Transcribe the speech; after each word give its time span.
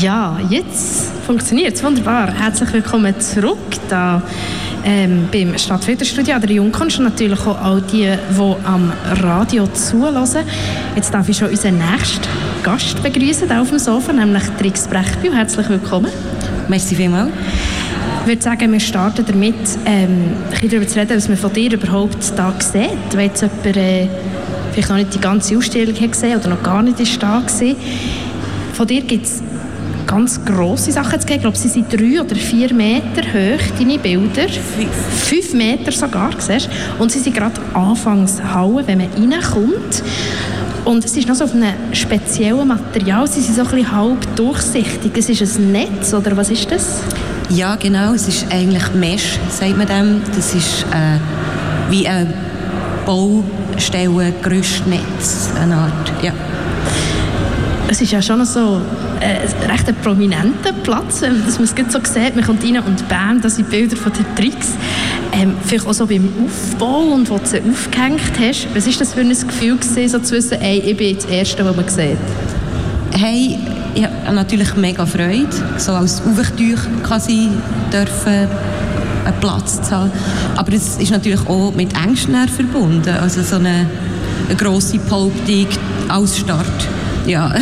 Ja, 0.00 0.40
jetzt 0.48 1.12
funktioniert 1.26 1.74
es 1.74 1.84
wunderbar. 1.84 2.32
Herzlich 2.32 2.72
willkommen 2.72 3.18
zurück 3.20 3.58
da 3.88 4.22
ähm, 4.84 5.28
beim 5.30 5.56
Stadtfilterstudio 5.56 6.34
an 6.34 6.40
der 6.40 6.50
Jungkunst 6.50 6.98
und 6.98 7.04
natürlich 7.04 7.38
auch 7.46 7.62
all 7.62 7.80
die, 7.80 8.10
die 8.10 8.54
am 8.64 8.92
Radio 9.20 9.66
zulassen. 9.68 10.40
Jetzt 10.96 11.14
darf 11.14 11.28
ich 11.28 11.36
schon 11.36 11.50
unseren 11.50 11.78
nächsten 11.78 12.26
Gast 12.64 13.00
begrüßen 13.02 13.50
auf 13.52 13.68
dem 13.68 13.78
Sofa, 13.78 14.12
nämlich 14.12 14.42
Trix 14.58 14.88
Brechbühl. 14.88 15.34
Herzlich 15.34 15.68
willkommen. 15.68 16.10
Merci 16.68 16.96
vielmals. 16.96 17.30
Ich 18.22 18.26
würde 18.26 18.42
sagen, 18.42 18.72
wir 18.72 18.80
starten 18.80 19.24
damit, 19.26 19.54
ähm, 19.84 20.32
ein 20.44 20.50
bisschen 20.50 20.70
darüber 20.70 20.88
zu 20.88 20.98
reden, 20.98 21.16
was 21.16 21.28
man 21.28 21.36
von 21.36 21.52
dir 21.52 21.72
überhaupt 21.72 22.32
da 22.36 22.52
sieht. 22.58 23.12
Wenn 23.12 23.26
jetzt 23.26 23.42
jemand 23.42 23.76
äh, 23.76 24.08
vielleicht 24.72 24.88
noch 24.88 24.96
nicht 24.96 25.14
die 25.14 25.20
ganze 25.20 25.56
Ausstellung 25.56 25.94
hat 25.94 26.12
gesehen 26.12 26.38
oder 26.38 26.48
noch 26.48 26.62
gar 26.62 26.82
nicht 26.82 26.98
ist 26.98 27.22
da 27.22 27.42
war. 27.42 27.76
Von 28.72 28.86
dir 28.88 29.02
gibt 29.02 29.26
es 29.26 29.40
ganz 30.06 30.44
grosse 30.44 30.92
Sachen 30.92 31.20
zu 31.20 31.26
geben. 31.26 31.36
Ich 31.36 31.42
glaube, 31.42 31.56
sie 31.56 31.68
sind 31.68 31.92
drei 31.92 32.20
oder 32.20 32.34
vier 32.36 32.72
Meter 32.72 33.22
hoch, 33.22 33.78
deine 33.78 33.98
Bilder. 33.98 34.48
Fünf 34.48 35.54
Meter 35.54 35.92
sogar, 35.92 36.30
siehst 36.38 36.68
Und 36.98 37.12
sie 37.12 37.18
sind 37.18 37.34
gerade 37.34 37.60
anfangs 37.72 38.42
hauen, 38.54 38.86
wenn 38.86 38.98
man 38.98 39.08
reinkommt. 39.32 40.02
Und 40.84 41.04
es 41.04 41.16
ist 41.16 41.26
noch 41.26 41.34
so 41.34 41.44
auf 41.44 41.54
einem 41.54 41.72
speziellen 41.92 42.68
Material. 42.68 43.26
Sie 43.26 43.40
sind 43.40 43.54
so 43.56 43.62
ein 43.62 43.68
bisschen 43.68 43.92
halb 43.92 44.36
durchsichtig. 44.36 45.12
Das 45.14 45.28
ist 45.28 45.58
ein 45.58 45.72
Netz, 45.72 46.12
oder 46.12 46.36
was 46.36 46.50
ist 46.50 46.70
das? 46.70 47.00
Ja, 47.48 47.76
genau. 47.76 48.12
Es 48.12 48.28
ist 48.28 48.46
eigentlich 48.50 48.92
Mesh, 48.94 49.38
sagt 49.48 49.76
man 49.76 49.86
dem. 49.86 50.20
Das 50.34 50.54
ist 50.54 50.84
äh, 50.92 51.18
wie 51.90 52.06
ein 52.06 52.32
Baustellen, 53.06 54.34
Gerüstnetz, 54.42 55.50
eine 55.60 55.74
Art, 55.74 56.12
ja. 56.22 56.32
Es 57.94 58.00
ist 58.00 58.10
ja 58.10 58.20
schon 58.20 58.44
so 58.44 58.80
äh, 59.20 59.36
ein 59.36 59.70
recht 59.70 60.02
prominenter 60.02 60.72
Platz, 60.82 61.20
dass 61.20 61.60
man 61.60 61.68
es 61.68 61.92
so 61.92 62.00
sieht. 62.02 62.34
Man 62.34 62.44
kommt 62.44 62.64
rein 62.64 62.80
und 62.80 63.08
bam, 63.08 63.40
das 63.40 63.54
sind 63.54 63.70
Bilder 63.70 63.96
von 63.96 64.12
den 64.12 64.26
Tricks. 64.34 64.72
Ähm, 65.32 65.54
vielleicht 65.64 65.86
auch 65.86 65.92
so 65.92 66.04
beim 66.04 66.28
Aufbau 66.44 67.14
und 67.14 67.30
wo 67.30 67.38
du 67.38 67.46
sie 67.46 67.60
aufgehängt 67.60 68.32
hast. 68.40 68.66
Was 68.74 68.86
war 68.86 68.94
das 68.98 69.14
für 69.14 69.20
ein 69.20 69.28
Gefühl, 69.28 69.76
gewesen, 69.76 70.08
so 70.08 70.18
zu 70.18 70.34
wissen, 70.34 70.60
ey, 70.60 70.80
ich 70.80 70.96
bin 70.96 71.10
jetzt 71.10 71.26
das 71.26 71.30
Erste, 71.30 71.64
was 71.64 71.76
man 71.76 71.88
sieht? 71.88 72.18
Hey, 73.12 73.60
ich 73.94 74.04
habe 74.04 74.34
natürlich 74.34 74.74
mega 74.74 75.06
Freude, 75.06 75.46
so 75.76 75.92
als 75.92 76.20
Aufwärteuch 76.20 76.80
quasi 77.04 77.48
dürfen 77.92 78.48
einen 79.24 79.40
Platz 79.40 79.80
zu 79.82 79.90
haben. 79.92 80.10
Aber 80.56 80.72
es 80.72 80.96
ist 80.96 81.12
natürlich 81.12 81.46
auch 81.46 81.72
mit 81.72 81.94
Ängsten 81.96 82.48
verbunden. 82.48 83.14
Also 83.14 83.40
so 83.42 83.54
eine, 83.54 83.86
eine 84.48 84.56
grosse 84.56 84.98
Behauptung 84.98 85.68
als 86.08 86.38
Start. 86.38 86.88
Ja. 87.26 87.54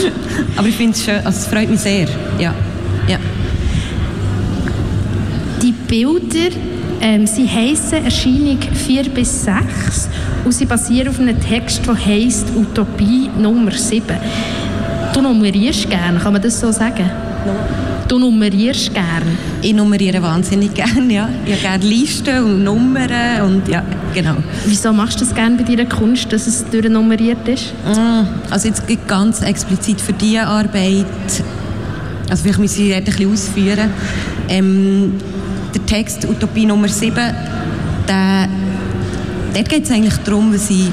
Aber 0.56 0.68
ich 0.68 0.76
finde 0.76 0.92
es 0.92 1.04
schön, 1.04 1.16
also 1.16 1.28
es 1.28 1.46
freut 1.46 1.70
mich 1.70 1.80
sehr. 1.80 2.08
Ja. 2.38 2.54
Ja. 3.08 3.18
Die 5.62 5.72
Bilder 5.72 6.54
ähm, 7.00 7.26
sie 7.26 7.48
heissen 7.48 8.04
Erscheinung 8.04 8.58
4 8.60 9.04
bis 9.10 9.44
6 9.44 10.08
und 10.44 10.52
sie 10.52 10.66
basieren 10.66 11.08
auf 11.08 11.20
einem 11.20 11.40
Text, 11.40 11.86
der 11.86 11.94
heisst 11.94 12.48
Utopie 12.56 13.30
Nummer 13.38 13.70
7. 13.70 14.02
Du 15.14 15.20
nummerierst 15.20 15.88
gerne, 15.88 16.18
kann 16.18 16.32
man 16.32 16.42
das 16.42 16.58
so 16.58 16.72
sagen? 16.72 17.08
No. 17.46 17.97
Du 18.08 18.18
nummerierst 18.18 18.94
gerne? 18.94 19.36
Ich 19.60 19.74
nummeriere 19.74 20.22
wahnsinnig 20.22 20.72
gerne, 20.72 21.12
ja. 21.12 21.28
Ich 21.44 21.52
habe 21.52 21.60
gerne 21.62 21.84
Listen 21.84 22.42
und 22.42 22.64
Nummern 22.64 23.42
und 23.42 23.68
ja, 23.68 23.82
genau. 24.14 24.36
Wieso 24.64 24.94
machst 24.94 25.20
du 25.20 25.26
das 25.26 25.34
gerne 25.34 25.56
bei 25.56 25.64
deiner 25.64 25.86
Kunst, 25.86 26.32
dass 26.32 26.46
es 26.46 26.64
durchnummeriert 26.70 27.46
ist? 27.46 27.74
Mm, 27.84 28.26
also 28.50 28.68
jetzt 28.68 28.82
ganz 29.06 29.42
explizit 29.42 30.00
für 30.00 30.14
diese 30.14 30.46
Arbeit, 30.46 31.04
also 32.30 32.42
vielleicht 32.42 32.58
muss 32.58 32.78
ich 32.78 32.94
ein 32.94 33.04
bisschen 33.04 33.30
ausführen. 33.30 33.90
Ähm, 34.48 35.12
der 35.74 35.84
Text 35.84 36.24
Utopie 36.24 36.64
Nummer 36.64 36.88
7, 36.88 37.14
der, 38.08 38.48
dort 39.52 39.68
geht 39.68 39.84
es 39.84 39.90
eigentlich 39.90 40.16
darum, 40.24 40.50
wie 40.54 40.58
sie 40.58 40.90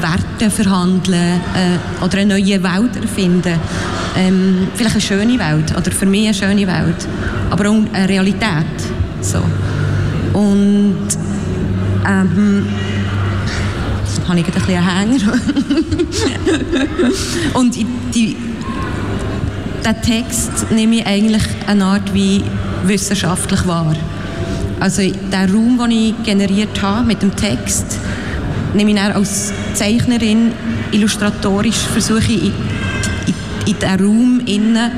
Werte 0.00 0.50
verhandeln 0.50 1.40
äh, 1.54 2.04
oder 2.04 2.18
eine 2.18 2.34
neue 2.38 2.62
Welt 2.62 2.96
erfinden. 3.00 3.54
Ähm, 4.18 4.66
vielleicht 4.74 4.96
eine 4.96 5.00
schöne 5.00 5.38
Welt 5.38 5.76
oder 5.76 5.92
für 5.92 6.04
mich 6.04 6.24
eine 6.24 6.34
schöne 6.34 6.66
Welt, 6.66 7.06
aber 7.50 7.70
auch 7.70 7.76
eine 7.92 8.08
Realität. 8.08 8.66
So. 9.20 9.38
Und 10.32 11.06
ähm, 12.04 12.66
habe 14.28 14.40
ich 14.40 14.46
ein 14.46 14.52
bisschen 14.52 14.76
einen 14.76 15.18
Hänger. 15.18 15.32
Und 17.54 17.76
die, 18.14 18.36
den 19.84 20.02
Text 20.02 20.70
nehme 20.70 20.96
ich 20.96 21.06
eigentlich 21.06 21.42
eine 21.66 21.84
Art 21.84 22.12
wie 22.12 22.42
wissenschaftlich 22.84 23.66
wahr. 23.66 23.94
Also 24.80 25.02
der 25.32 25.50
Raum, 25.52 25.78
den 25.78 25.90
ich 25.90 26.14
generiert 26.24 26.80
habe 26.82 27.06
mit 27.06 27.22
dem 27.22 27.34
Text, 27.34 27.98
nehme 28.74 28.90
ich 28.90 29.00
als 29.00 29.52
Zeichnerin 29.74 30.52
illustratorisch 30.92 31.78
versuche 31.92 32.32
ich 32.32 32.52
in, 33.68 33.76
diesen 33.78 34.04
Raum 34.04 34.40
innen 34.46 34.90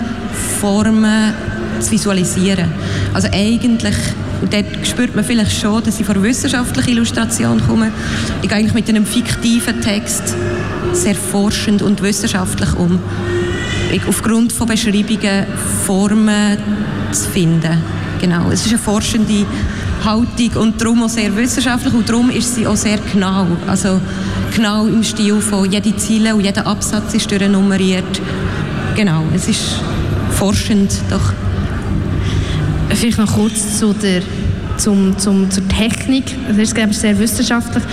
Formen 0.61 1.35
zu 1.81 1.93
visualisieren. 1.93 2.67
Also 3.15 3.29
eigentlich, 3.33 3.97
und 4.43 4.53
dort 4.53 4.87
spürt 4.87 5.15
man 5.15 5.25
vielleicht 5.25 5.59
schon, 5.59 5.83
dass 5.83 5.99
ich 5.99 6.07
von 6.07 6.23
wissenschaftlicher 6.23 6.89
Illustration 6.89 7.61
komme. 7.67 7.91
Ich 8.43 8.49
gehe 8.49 8.59
eigentlich 8.59 8.75
mit 8.75 8.89
einem 8.89 9.07
fiktiven 9.07 9.81
Text 9.81 10.35
sehr 10.93 11.15
forschend 11.15 11.83
und 11.83 12.03
wissenschaftlich 12.03 12.75
um. 12.77 12.99
Ich, 13.93 14.07
aufgrund 14.07 14.53
von 14.53 14.69
Beschreibungen 14.69 15.47
Formen 15.85 16.57
zu 17.13 17.29
finden. 17.31 17.79
Genau, 18.21 18.51
es 18.51 18.67
ist 18.67 18.73
eine 18.73 18.79
forschende 18.79 19.47
Haltung 20.05 20.63
und 20.63 20.81
darum 20.81 21.03
auch 21.03 21.09
sehr 21.09 21.35
wissenschaftlich 21.37 21.93
und 21.93 22.09
darum 22.09 22.31
ist 22.31 22.55
sie 22.55 22.67
auch 22.67 22.77
sehr 22.77 22.99
genau. 23.13 23.47
Also 23.67 24.01
genau 24.55 24.87
im 24.87 25.03
Stil 25.03 25.41
von 25.41 25.71
jede 25.71 25.97
Ziele 25.97 26.35
und 26.35 26.43
jeder 26.43 26.67
Absatz 26.67 27.15
ist 27.15 27.31
durchnummeriert. 27.31 28.21
Genau, 28.97 29.25
es 29.35 29.49
ist 29.49 29.81
forschend 30.31 30.93
doch. 31.11 31.33
Vielleicht 32.91 33.19
noch 33.19 33.33
kurz 33.33 33.79
zu 33.79 33.93
der 33.93 34.23
zum, 34.81 35.17
zum, 35.19 35.51
zur 35.51 35.67
Technik. 35.69 36.25
Das 36.49 36.57
ist 36.57 36.75
glaube 36.75 36.91
ich, 36.91 36.99
sehr 36.99 37.19
wissenschaftlich. 37.19 37.85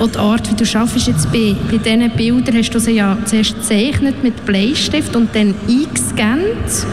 Und 0.00 0.14
die 0.14 0.18
Art, 0.18 0.50
wie 0.50 0.64
du 0.64 0.78
arbeitest 0.78 1.06
jetzt 1.06 1.32
bei, 1.32 1.54
bei 1.70 1.78
diesen 1.78 2.10
Bildern, 2.16 2.56
hast 2.56 2.70
du 2.70 2.80
sie 2.80 2.92
ja 2.92 3.16
zuerst 3.24 3.56
gezeichnet 3.56 4.22
mit 4.22 4.44
Bleistift 4.46 5.14
und 5.14 5.34
dann 5.34 5.54
eingescannt 5.68 6.86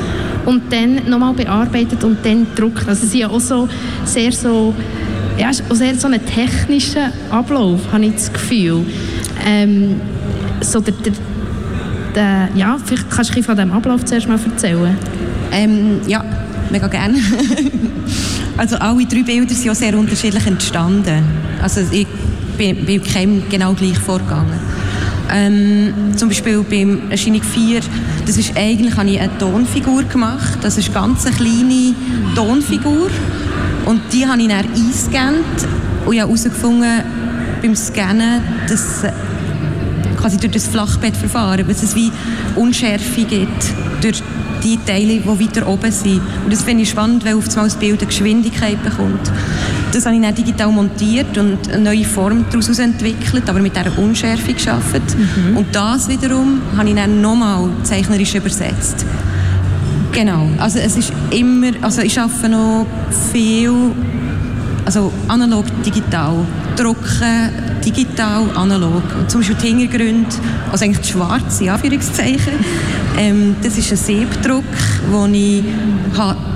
und 0.46 0.72
dann 0.72 1.10
nochmal 1.10 1.34
bearbeitet 1.34 2.04
und 2.04 2.18
dann 2.26 2.48
gedruckt. 2.54 2.88
Also 2.88 3.04
es 3.04 3.14
ist 3.14 3.16
ja 3.16 3.30
auch 3.30 3.40
so 3.40 3.68
sehr 4.06 4.32
so, 4.32 4.74
ja, 5.38 5.50
auch 5.50 5.76
sehr 5.76 5.96
so 5.96 6.08
ein 6.08 6.26
technischer 6.26 7.12
Ablauf, 7.30 7.80
habe 7.92 8.06
ich 8.06 8.14
das 8.14 8.32
Gefühl. 8.32 8.86
Ähm, 9.46 10.02
so 10.62 10.80
der, 10.80 10.94
der, 10.94 11.14
der, 12.18 12.50
ja, 12.56 12.78
vielleicht 12.84 13.10
kannst 13.10 13.36
du 13.36 13.44
von 13.44 13.56
diesem 13.56 13.72
Ablauf 13.72 14.04
zuerst 14.04 14.28
mal 14.28 14.40
erzählen. 14.44 14.98
Ähm, 15.52 16.02
ja, 16.08 16.26
mega 16.72 16.88
gerne. 16.88 17.18
also 18.58 18.76
alle 18.78 19.06
drei 19.06 19.22
Bilder 19.22 19.54
sind 19.54 19.70
auch 19.70 19.76
sehr 19.76 19.98
unterschiedlich 19.98 20.46
entstanden. 20.46 21.24
Also 21.62 21.82
ich 21.92 22.08
bin, 22.58 22.86
bin 22.86 23.04
keinem 23.04 23.44
genau 23.50 23.74
gleich 23.74 24.00
vorgegangen. 24.00 24.60
Ähm, 25.32 25.94
zum 26.16 26.30
Beispiel 26.30 26.64
beim 26.64 27.12
Erscheinung 27.12 27.44
4, 27.44 27.82
das 28.26 28.38
ist 28.38 28.58
eigentlich, 28.58 28.96
habe 28.96 29.10
ich 29.10 29.20
eine 29.20 29.38
Tonfigur 29.38 30.04
gemacht. 30.04 30.58
Das 30.62 30.78
ist 30.78 30.96
eine 30.96 31.08
ganz 31.08 31.26
kleine 31.26 31.94
Tonfigur. 32.36 33.10
Und 33.86 34.02
die 34.12 34.26
habe 34.26 34.42
ich 34.42 34.48
dann 34.48 34.66
eingescannt 34.66 35.46
und 36.06 36.14
ich 36.14 36.22
habe 36.22 36.32
herausgefunden, 36.32 37.04
beim 37.62 37.76
Scannen, 37.76 38.42
dass 38.68 39.04
quasi 40.28 40.38
durch 40.40 40.52
das 40.52 40.68
Flachbettverfahren, 40.68 41.66
dass 41.66 41.84
es 41.84 41.96
wie 41.96 42.12
Unschärfe 42.58 43.24
gibt 43.24 43.64
durch 44.02 44.22
die 44.62 44.78
Teile, 44.86 45.22
die 45.22 45.26
weiter 45.26 45.66
oben 45.66 45.90
sind. 45.90 46.22
Und 46.44 46.52
das 46.52 46.64
finde 46.64 46.84
ich 46.84 46.90
spannend, 46.90 47.24
weil 47.24 47.36
auf 47.36 47.48
das 47.48 47.76
Bild 47.76 48.02
eine 48.02 48.08
Geschwindigkeit 48.08 48.84
bekommt. 48.84 49.32
Das 49.94 50.06
habe 50.06 50.18
ich 50.18 50.22
dann 50.22 50.36
digital 50.36 50.70
montiert 50.70 51.38
und 51.38 51.72
eine 51.72 51.82
neue 51.82 52.04
Form 52.04 52.44
daraus 52.50 52.78
entwickelt, 52.78 53.50
aber 53.50 53.60
mit 53.60 53.74
dieser 53.74 53.98
Unschärfe 53.98 54.54
geschaffen. 54.54 55.02
Mhm. 55.16 55.58
Und 55.58 55.74
das 55.74 56.10
wiederum 56.10 56.60
habe 56.76 56.90
ich 56.90 56.96
dann 56.96 57.22
nochmal 57.22 57.70
zeichnerisch 57.84 58.36
übersetzt. 58.36 59.06
Genau, 60.12 60.50
also 60.58 60.80
es 60.80 60.98
ist 60.98 61.14
immer, 61.32 61.72
also 61.82 62.02
ich 62.02 62.20
arbeite 62.20 62.50
noch 62.50 62.86
viel, 63.32 63.72
also 64.88 65.12
analog, 65.28 65.66
digital, 65.84 66.46
drucken, 66.78 67.50
digital, 67.84 68.46
analog. 68.56 69.04
Und 69.20 69.30
zum 69.30 69.42
Beispiel 69.42 69.58
die 69.62 69.68
Hintergründe, 69.68 70.30
also 70.72 70.86
eigentlich 70.86 71.06
die 71.06 71.12
schwarze, 71.12 71.70
Anführungszeichen, 71.70 72.54
ähm, 73.18 73.58
das 73.62 73.78
ist 73.78 73.92
ein 73.92 73.98
Siebdruck, 73.98 74.64
wo 75.12 75.26
ich 75.26 75.66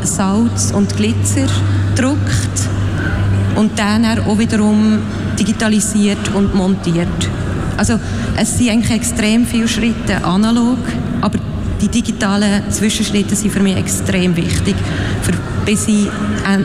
Salz 0.04 0.72
und 0.74 0.96
Glitzer 0.96 1.48
gedruckt 1.94 2.70
und 3.58 3.78
dann 3.78 4.06
auch 4.06 4.40
wiederum 4.40 5.00
digitalisiert 5.38 6.34
und 6.34 6.56
montiert. 6.56 7.08
Also 7.76 8.00
es 8.38 8.58
sind 8.58 8.70
eigentlich 8.70 8.96
extrem 8.96 9.46
viele 9.46 9.68
Schritte 9.68 10.24
analog, 10.24 10.78
aber 11.20 11.38
die 11.82 11.90
digitalen 11.90 12.64
Zwischenschritte 12.72 13.36
sind 13.36 13.52
für 13.52 13.60
mich 13.60 13.76
extrem 13.76 14.38
wichtig, 14.38 14.76
für, 15.22 15.34
bis 15.66 15.88
ich, 15.90 16.08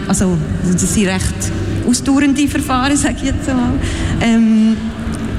also 0.07 0.37
das 0.63 0.95
sind 0.95 1.09
recht 1.09 1.56
ausdauernde 1.87 2.49
Verfahren, 2.49 2.97
sage 2.97 3.17
ich 3.19 3.23
jetzt 3.25 3.47
mal, 3.47 3.73
ähm, 4.21 4.77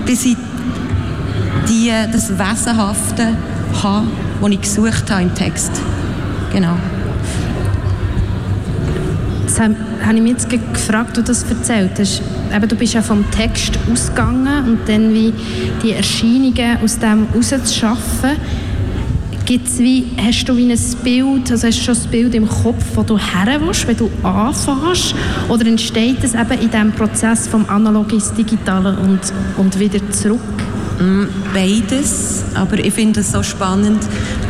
bis 0.05 0.25
ich 0.25 0.37
die, 1.67 1.91
das 2.11 2.29
Wesenhafte 2.29 3.33
habe, 3.83 4.07
das 4.41 4.51
ich 4.51 4.61
gesucht 4.61 5.11
habe 5.11 5.23
im 5.23 5.35
Text. 5.35 5.71
Genau. 6.51 6.77
Das 9.45 9.59
habe 9.59 9.75
ich 10.13 10.21
mich 10.21 10.31
jetzt 10.33 10.49
gefragt, 10.49 11.17
du 11.17 11.23
das 11.23 11.43
erzählt 11.43 11.91
hast. 11.99 12.21
Eben, 12.55 12.67
du 12.67 12.75
bist 12.75 12.93
ja 12.93 13.01
vom 13.01 13.29
Text 13.31 13.77
ausgegangen 13.91 14.65
und 14.65 14.79
dann 14.87 15.13
wie 15.13 15.33
die 15.83 15.93
Erscheinungen 15.93 16.77
aus 16.83 16.99
dem 16.99 17.27
herauszuschaffen. 17.29 18.37
Gibt's 19.47 19.79
wie, 19.79 20.03
hast 20.17 20.43
du 20.49 20.57
wie 20.57 20.69
ein 20.69 20.77
Bild, 21.05 21.49
also 21.49 21.67
hast 21.67 21.79
du 21.79 21.83
schon 21.85 21.95
ein 21.95 22.11
Bild 22.11 22.35
im 22.35 22.49
Kopf, 22.49 22.83
wo 22.95 23.01
du 23.01 23.17
her 23.17 23.61
willst, 23.61 23.87
wenn 23.87 23.95
du 23.95 24.11
anfängst? 24.21 25.15
Oder 25.47 25.67
entsteht 25.67 26.21
es 26.21 26.33
eben 26.33 26.51
in 26.61 26.69
diesem 26.69 26.91
Prozess 26.91 27.47
vom 27.47 27.65
Analog 27.69 28.11
ins 28.11 28.33
Digitale 28.33 28.97
und, 28.99 29.21
und 29.55 29.79
wieder 29.79 30.01
zurück? 30.11 30.41
Mm, 30.99 31.27
beides, 31.53 32.43
aber 32.55 32.77
ich 32.79 32.93
finde 32.93 33.21
es 33.21 33.31
so 33.31 33.41
spannend, 33.41 34.03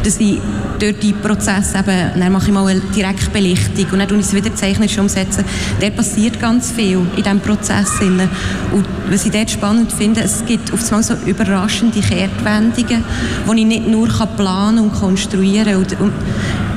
dass 0.07 0.19
ich 0.21 0.39
durch 0.79 0.99
die 0.99 1.11
Prozess 1.11 1.75
eben, 1.75 2.19
dann 2.19 2.31
mache 2.31 2.47
ich 2.47 2.53
mal 2.53 2.65
eine 2.65 2.79
Direktbelichtung 2.79 3.87
und 3.91 3.99
dann 3.99 4.07
tue 4.07 4.19
ich 4.19 4.25
es 4.25 4.33
wieder 4.33 4.55
zeichnerisch 4.55 4.97
umsetzen. 4.97 5.43
Da 5.81 5.89
passiert 5.89 6.39
ganz 6.39 6.71
viel 6.71 6.99
in 7.17 7.23
diesem 7.23 7.41
Prozess. 7.41 7.89
Und 7.99 8.85
was 9.09 9.25
ich 9.25 9.31
dort 9.31 9.51
spannend 9.51 9.91
finde, 9.91 10.21
es 10.21 10.45
gibt 10.45 10.71
oftmals 10.71 11.07
so 11.07 11.15
überraschende 11.25 11.99
Kehrtwendungen, 11.99 13.03
die 13.51 13.59
ich 13.59 13.65
nicht 13.65 13.87
nur 13.87 14.07
planen 14.07 14.79
und 14.79 14.93
konstruieren 14.93 15.85
kann. 15.85 15.97
Und, 15.99 16.13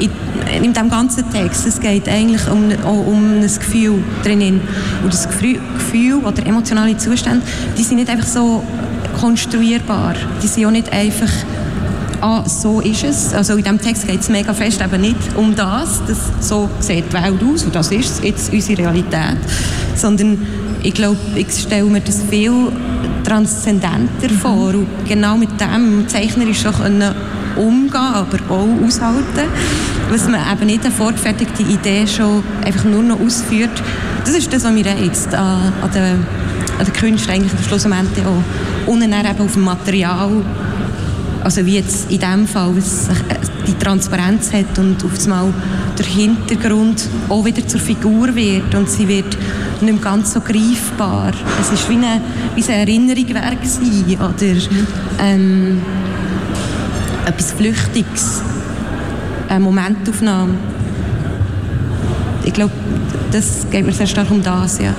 in, 0.01 0.65
in 0.65 0.73
diesem 0.73 0.91
ganzen 0.91 1.31
Text, 1.31 1.67
es 1.67 1.79
geht 1.79 2.09
eigentlich 2.09 2.49
um, 2.49 2.65
um 2.85 3.43
ein 3.43 3.43
Gefühl 3.43 4.03
drinnen. 4.25 4.61
Und 5.05 5.13
das 5.13 5.29
Gefühl 5.29 6.17
oder 6.25 6.45
emotionale 6.45 6.97
Zustände, 6.97 7.43
die 7.79 7.85
sind 7.85 7.99
nicht 7.99 8.11
einfach 8.11 8.27
so 8.27 8.65
konstruierbar. 9.21 10.15
Die 10.43 10.49
sind 10.49 10.67
auch 10.67 10.71
nicht 10.71 10.93
einfach 10.93 11.31
ah, 12.21 12.45
so 12.47 12.81
ist 12.81 13.05
es. 13.05 13.35
Also 13.35 13.55
in 13.55 13.63
diesem 13.63 13.81
Text 13.81 14.07
geht 14.07 14.21
es 14.21 14.29
mega 14.29 14.53
fest 14.53 14.81
eben 14.81 15.01
nicht 15.01 15.37
um 15.37 15.55
das, 15.55 16.01
dass 16.07 16.19
so 16.41 16.69
sieht 16.81 17.05
die 17.09 17.13
Welt 17.13 17.43
aus 17.43 17.65
und 17.65 17.75
das 17.75 17.91
ist 17.91 18.23
jetzt 18.23 18.53
unsere 18.53 18.83
Realität, 18.83 19.39
sondern 19.95 20.47
ich 20.83 20.95
glaube, 20.95 21.19
ich 21.35 21.53
stelle 21.53 21.85
mir 21.85 22.01
das 22.01 22.23
viel 22.31 22.73
transzendenter 23.25 24.31
vor 24.41 24.75
und 24.75 24.87
genau 25.07 25.37
mit 25.37 25.51
dem 25.61 26.09
zeichnerisch 26.09 26.65
können 26.65 27.15
umgehen, 27.57 27.95
aber 27.95 28.39
auch 28.49 28.87
aushalten, 28.87 29.49
was 30.09 30.29
man 30.29 30.41
eben 30.53 30.67
nicht 30.67 30.85
eine 30.85 30.95
vorgefertigte 30.95 31.63
Idee 31.63 32.07
schon 32.07 32.43
einfach 32.65 32.85
nur 32.85 33.03
noch 33.03 33.21
ausführt. 33.21 33.83
Das 34.25 34.35
ist 34.35 34.53
das, 34.53 34.65
was 34.65 34.73
mir 34.73 34.87
reizt 34.87 35.35
an, 35.35 35.73
an 35.83 35.91
der 35.93 36.17
an 36.79 36.93
Kunst 36.99 37.29
eigentlich 37.29 37.53
schlussendlich 37.67 38.25
auch. 38.25 38.91
Und 38.91 39.01
dann 39.01 39.13
eben 39.13 39.41
auf 39.41 39.53
dem 39.53 39.63
Material 39.63 40.31
also 41.43 41.65
wie 41.65 41.77
jetzt 41.77 42.11
in 42.11 42.21
dem 42.21 42.47
Fall, 42.47 42.77
was 42.77 43.09
äh, 43.09 43.13
die 43.67 43.75
Transparenz 43.75 44.53
hat 44.53 44.79
und 44.79 45.05
auf 45.05 45.13
einmal 45.25 45.53
der 45.99 46.07
Hintergrund 46.07 47.09
auch 47.29 47.45
wieder 47.45 47.67
zur 47.67 47.81
Figur 47.81 48.35
wird 48.35 48.75
und 48.75 48.89
sie 48.89 49.09
wird 49.09 49.37
nicht 49.81 49.93
mehr 49.93 50.03
ganz 50.03 50.33
so 50.33 50.41
greifbar. 50.41 51.33
Es 51.61 51.73
ist 51.73 51.89
wie 51.89 51.95
eine, 51.95 52.21
wie 52.55 52.65
eine 52.65 52.81
Erinnerung 52.81 53.27
gewesen, 53.27 54.17
oder 54.17 54.77
ähm, 55.23 55.81
etwas 57.27 57.53
Flüchtiges, 57.53 58.43
eine 59.49 59.61
Momentaufnahme. 59.61 60.55
Ich 62.45 62.53
glaube, 62.53 62.73
das 63.31 63.67
geht 63.71 63.85
mir 63.85 63.93
sehr 63.93 64.07
stark 64.07 64.31
um 64.31 64.43
das, 64.43 64.79
ja 64.79 64.95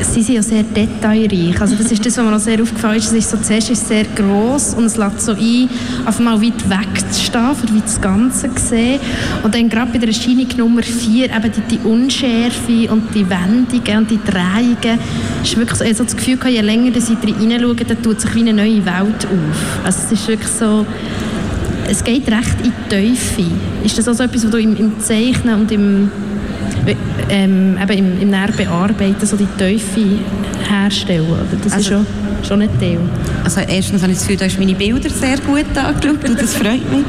sie 0.00 0.22
sind 0.22 0.34
ja 0.34 0.42
sehr 0.42 0.62
detailreich. 0.62 1.60
Also 1.60 1.76
das 1.76 1.90
ist 1.90 2.04
das, 2.04 2.16
was 2.16 2.24
mir 2.24 2.30
noch 2.30 2.38
sehr 2.38 2.60
aufgefallen 2.60 2.98
ist. 2.98 3.06
Es 3.06 3.12
ist 3.12 3.30
so, 3.30 3.36
zuerst 3.36 3.70
ist 3.70 3.88
sehr 3.88 4.04
gross 4.04 4.74
und 4.74 4.84
es 4.84 4.96
lädt 4.96 5.20
so 5.20 5.32
ein, 5.32 5.68
auf 6.04 6.18
einmal 6.18 6.40
weit 6.40 6.68
wegzustehen, 6.68 7.54
für 7.54 7.74
wie 7.74 7.80
das 7.80 8.00
Ganze 8.00 8.50
sehen. 8.56 9.00
Und 9.42 9.54
dann 9.54 9.68
gerade 9.68 9.92
bei 9.92 9.98
der 9.98 10.08
Erscheinung 10.08 10.48
Nummer 10.56 10.82
4, 10.82 11.24
eben 11.26 11.52
die, 11.52 11.76
die 11.76 11.86
Unschärfe 11.86 12.90
und 12.90 13.14
die 13.14 13.28
Wendungen 13.28 13.98
und 13.98 14.10
die 14.10 14.20
Drehungen, 14.24 14.98
ist 15.42 15.56
wirklich 15.56 15.78
so, 15.78 15.84
ich 15.84 15.96
so 15.96 16.04
das 16.04 16.16
Gefühl, 16.16 16.38
je 16.48 16.60
länger 16.60 16.90
ich 16.96 17.08
reinschaue, 17.08 17.74
dann 17.74 18.02
tut 18.02 18.20
sich 18.20 18.34
wie 18.34 18.40
eine 18.40 18.52
neue 18.52 18.84
Welt 18.84 19.26
auf. 19.26 19.84
Also 19.84 20.00
es 20.06 20.12
ist 20.12 20.28
wirklich 20.28 20.50
so, 20.50 20.86
es 21.88 22.02
geht 22.02 22.26
recht 22.28 22.56
in 22.62 22.72
die 22.72 22.88
Teufel. 22.88 23.46
Ist 23.84 23.98
das 23.98 24.08
auch 24.08 24.14
so 24.14 24.22
etwas, 24.22 24.44
was 24.44 24.50
du 24.50 24.58
im, 24.58 24.76
im 24.76 25.00
Zeichnen 25.00 25.60
und 25.60 25.70
im 25.70 26.10
ähm, 27.30 27.78
eben 27.80 27.98
im, 27.98 28.20
im 28.22 28.30
Nährbearbeiten 28.30 29.26
so 29.26 29.36
die 29.36 29.48
Teufel 29.58 30.18
herstellen. 30.68 31.26
Das 31.62 31.72
also, 31.72 31.78
ist 31.78 31.86
schon, 31.86 32.06
schon 32.46 32.62
ein 32.62 32.80
Teil. 32.80 32.98
Also 33.42 33.60
erstens 33.60 34.02
habe 34.02 34.12
ich 34.12 34.18
das 34.18 34.26
Gefühl, 34.26 34.38
du 34.38 34.44
hast 34.44 34.58
meine 34.58 34.74
Bilder 34.74 35.10
sehr 35.10 35.38
gut 35.38 35.66
angeschaut 35.76 36.28
und 36.28 36.40
das 36.40 36.54
freut 36.54 36.90
mich. 36.90 37.04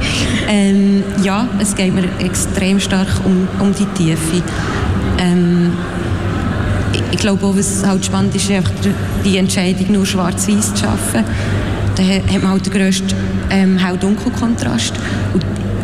Ähm, 0.49 1.03
ja, 1.23 1.47
es 1.59 1.75
geht 1.75 1.93
mir 1.93 2.03
extrem 2.19 2.79
stark 2.79 3.07
um, 3.25 3.47
um 3.59 3.73
die 3.73 3.85
Tiefe. 3.97 4.43
Ähm, 5.17 5.71
ich 7.11 7.19
glaube 7.19 7.45
auch, 7.45 7.55
was 7.55 7.85
halt 7.85 8.05
spannend 8.05 8.35
ist, 8.35 8.51
einfach 8.51 8.71
die 9.23 9.37
Entscheidung, 9.37 9.91
nur 9.91 10.05
schwarz-weiß 10.05 10.73
zu 10.73 10.81
schaffen. 10.81 11.23
Da 11.95 12.03
hat 12.03 12.41
man 12.41 12.51
halt 12.51 12.65
den 12.65 12.73
grössten 12.73 13.13
ähm, 13.49 13.77
Hell-Dunkel-Kontrast. 13.77 14.93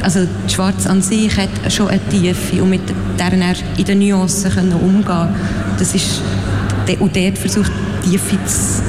Also 0.01 0.27
Schwarz 0.47 0.87
an 0.87 1.01
sich 1.01 1.35
hat 1.37 1.49
schon 1.71 1.87
eine 1.87 1.99
Tiefe 2.09 2.61
und 2.61 2.69
mit 2.69 2.81
der 3.19 3.33
er 3.33 3.55
in 3.77 3.85
den 3.85 3.99
Nuancen 3.99 4.51
können 4.51 4.73
umgehen 4.73 5.27
Das 5.77 5.93
ist, 5.93 6.21
und 6.99 7.15
dort 7.15 7.37
versucht 7.37 7.71
die 8.05 8.11
Tiefe 8.11 8.37
zu, 8.45 8.81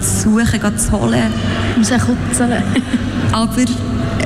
zu 0.00 0.20
suchen, 0.22 0.78
zu 0.78 0.92
holen. 0.92 1.32
Rauskutzeln. 1.78 2.62
Aber 3.32 3.64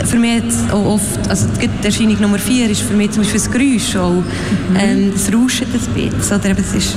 für 0.04 0.18
mich 0.18 0.42
auch 0.70 0.94
oft, 0.94 1.28
also 1.28 1.46
die 1.60 1.86
Erscheinung 1.86 2.20
Nummer 2.20 2.38
4 2.38 2.70
ist 2.70 2.82
für 2.82 2.94
mich 2.94 3.10
zum 3.10 3.22
Beispiel 3.22 3.40
das 3.40 3.50
Geräusch 3.50 3.96
auch. 3.96 4.12
Mhm. 4.12 4.76
Ähm, 4.78 5.12
das 5.12 5.32
Rauschen 5.32 5.66
ein 5.66 6.18
bisschen, 6.18 6.40
oder 6.40 6.58
es 6.58 6.74
ist 6.74 6.96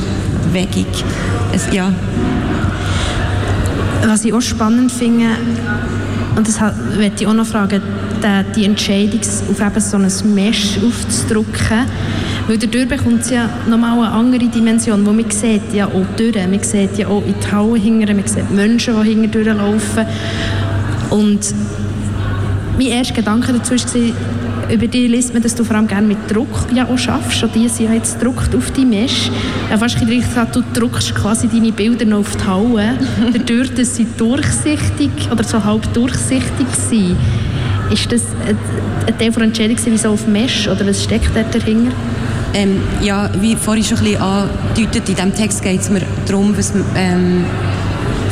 wegig. 0.51 0.87
Es, 1.51 1.67
ja. 1.71 1.91
Was 4.05 4.25
ich 4.25 4.33
auch 4.33 4.41
spannend 4.41 4.91
finde, 4.91 5.27
und 6.35 6.47
das 6.47 6.59
möchte 6.97 7.23
ich 7.23 7.27
auch 7.27 7.33
noch 7.33 7.45
fragen, 7.45 7.81
die, 8.23 8.43
die 8.55 8.65
Entscheidung, 8.65 9.19
auf 9.19 9.61
eben 9.61 9.79
so 9.79 9.97
ein 9.97 10.33
Mesh 10.33 10.77
aufzudrücken, 10.85 11.85
weil 12.47 12.57
dadurch 12.57 12.87
bekommt 12.87 13.21
es 13.21 13.29
ja 13.29 13.49
nochmal 13.69 13.97
eine 13.99 14.11
andere 14.11 14.47
Dimension, 14.47 15.05
wo 15.05 15.11
man 15.11 15.29
sieht 15.29 15.73
ja 15.73 15.87
auch 15.87 16.05
durch, 16.17 16.35
man 16.35 16.63
sieht 16.63 16.97
ja 16.97 17.07
auch 17.07 17.23
in 17.25 17.35
die 17.39 17.51
Halle 17.51 17.77
hinterher, 17.77 18.15
man 18.15 18.27
sieht 18.27 18.51
Menschen, 18.51 18.95
die 19.01 19.09
hinterher 19.09 19.53
durchlaufen. 19.53 20.05
Und 21.09 21.53
mein 22.77 22.87
erster 22.87 23.13
Gedanke 23.13 23.53
dazu 23.53 23.75
war, 23.75 24.13
über 24.71 24.87
dich 24.87 25.09
liest 25.09 25.33
man, 25.33 25.43
dass 25.43 25.55
du 25.55 25.63
vor 25.63 25.75
allem 25.75 25.87
gerne 25.87 26.07
mit 26.07 26.17
Druck 26.33 26.67
ja 26.73 26.87
auch 26.87 26.97
schaffst. 26.97 27.43
Und 27.43 27.53
die 27.53 27.67
sind 27.67 27.87
ja 27.87 27.93
jetzt 27.93 28.19
gedruckt 28.19 28.55
auf 28.55 28.71
die 28.71 28.85
Mesh. 28.85 29.29
Ja, 29.69 29.77
fast 29.77 29.99
gesagt, 29.99 30.55
du 30.55 30.63
druckst 30.73 31.13
quasi 31.13 31.47
deine 31.47 31.71
Bilder 31.71 32.05
noch 32.05 32.19
auf 32.19 32.35
die 32.35 32.45
Halle. 32.45 32.97
Dadurch, 33.33 33.73
dass 33.73 33.95
sie 33.95 34.07
durchsichtig 34.17 35.11
oder 35.31 35.43
so 35.43 35.63
halb 35.63 35.93
durchsichtig 35.93 36.67
sind. 36.89 37.17
Ist 37.91 38.11
das 38.11 38.21
ein 39.07 39.17
Teil 39.17 39.31
der 39.31 39.43
Entscheidung, 39.43 39.77
wieso 39.85 40.09
auf 40.09 40.27
Mesh? 40.27 40.67
Oder 40.67 40.87
was 40.87 41.03
steckt 41.03 41.35
da 41.35 41.43
dahinter? 41.43 41.91
Ähm, 42.53 42.81
ja, 43.01 43.29
wie 43.39 43.55
vorhin 43.55 43.83
schon 43.83 43.97
ein 43.97 44.03
bisschen 44.03 44.21
angedeutet, 44.21 45.09
in 45.09 45.15
diesem 45.15 45.35
Text 45.35 45.63
geht 45.63 45.81
es 45.81 45.89
mir 45.89 46.01
darum, 46.27 46.55
dass 46.55 46.71
ähm, 46.95 47.45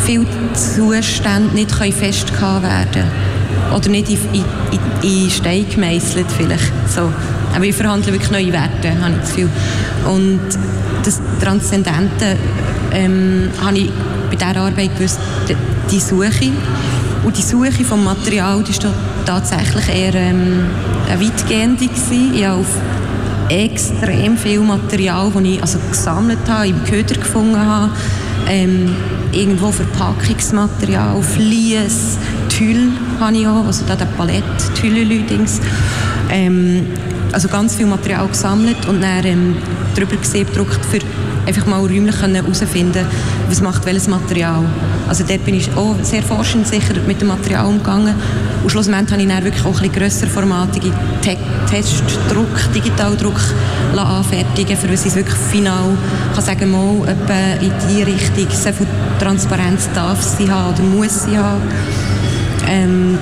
viele 0.05 0.25
Zustände 0.53 1.55
nicht 1.55 1.71
festgehalten 1.71 2.63
werden 2.63 2.91
können 2.91 3.75
oder 3.75 3.89
nicht 3.89 4.09
in, 4.09 4.17
in, 4.33 4.79
in 5.01 5.29
Stein 5.29 5.65
gemeißelt 5.73 6.27
vielleicht. 6.35 6.71
So. 6.87 7.11
Aber 7.53 7.65
ich 7.65 7.75
verhandle 7.75 8.13
wirklich 8.13 8.31
neue 8.31 8.53
Werte, 8.53 8.89
habe 9.01 9.13
ich 9.13 9.21
das 9.21 9.35
Gefühl. 9.35 9.49
Und 10.07 10.39
das 11.03 11.19
Transzendente 11.41 12.37
ähm, 12.93 13.49
habe 13.63 13.77
ich 13.77 13.89
bei 14.29 14.35
dieser 14.35 14.57
Arbeit 14.57 14.95
gewusst, 14.95 15.19
die 15.91 15.99
Suche. 15.99 16.51
Und 17.23 17.37
die 17.37 17.41
Suche 17.41 17.83
vom 17.83 18.03
Material 18.03 18.63
die 18.63 18.83
war 18.83 18.93
tatsächlich 19.25 19.89
eher 19.89 20.15
ähm, 20.15 20.65
eine 21.09 21.21
weitgehende. 21.21 21.87
Gewesen. 21.87 22.33
Ich 22.33 22.45
habe 22.45 22.59
auf 22.59 22.67
extrem 23.49 24.37
viel 24.37 24.61
Material, 24.61 25.31
das 25.33 25.43
ich 25.43 25.61
also 25.61 25.79
gesammelt 25.89 26.39
habe, 26.47 26.69
im 26.69 26.83
Köder 26.85 27.15
gefunden 27.15 27.59
habe, 27.59 27.91
ähm, 28.47 28.95
irgendwo 29.31 29.71
Verpackungsmaterial, 29.71 31.21
Vlies, 31.21 32.17
Tüll 32.49 32.91
habe 33.19 33.37
ich 33.37 33.47
auch, 33.47 33.65
also 33.65 33.85
da 33.87 33.95
der 33.95 34.05
Palette, 34.05 34.73
Tülle-Lüdings. 34.79 35.59
Ähm, 36.29 36.87
also 37.31 37.47
ganz 37.47 37.75
viel 37.75 37.85
Material 37.85 38.27
gesammelt 38.27 38.85
und 38.87 39.01
dann 39.01 39.25
ähm, 39.25 39.55
darüber 39.95 40.17
gesehen, 40.17 40.47
gedruckt, 40.47 40.83
für 40.85 40.99
einfach 41.45 41.65
mal 41.65 41.79
räumlich 41.79 42.21
herausfinden 42.21 43.05
was 43.51 43.61
macht 43.61 43.85
welches 43.85 44.07
Material. 44.07 44.63
Also 45.07 45.25
dort 45.27 45.43
bin 45.43 45.55
ich 45.55 45.69
auch 45.75 45.95
sehr 46.01 46.23
forschend 46.23 46.65
sicher 46.65 46.93
mit 47.05 47.19
dem 47.19 47.27
Material 47.27 47.65
umgegangen. 47.65 48.15
Und 48.63 48.69
schlussendlich 48.69 49.11
habe 49.11 49.21
ich 49.21 49.27
dann 49.27 49.43
wirklich 49.43 49.65
auch 49.65 49.81
ein 49.81 49.89
bisschen 49.89 49.93
grösserformatige 49.93 50.91
Te 51.21 51.37
Testdruck, 51.69 52.73
Digitaldruck 52.73 53.39
anfertigen 53.95 54.77
für 54.77 54.91
was 54.91 55.05
ich 55.05 55.15
wirklich 55.15 55.35
final 55.35 55.97
kann 56.33 56.43
sagen 56.43 56.71
mal, 56.71 57.07
etwa 57.07 57.63
in 57.63 57.71
die 57.89 58.03
Richtung, 58.03 58.47
so 58.49 58.71
viel 58.71 58.87
Transparenz 59.19 59.89
darf 59.93 60.21
sie 60.21 60.49
haben 60.49 60.73
oder 60.73 60.83
muss 60.83 61.25
sie 61.25 61.37
haben. 61.37 61.61
Ähm, 62.67 63.17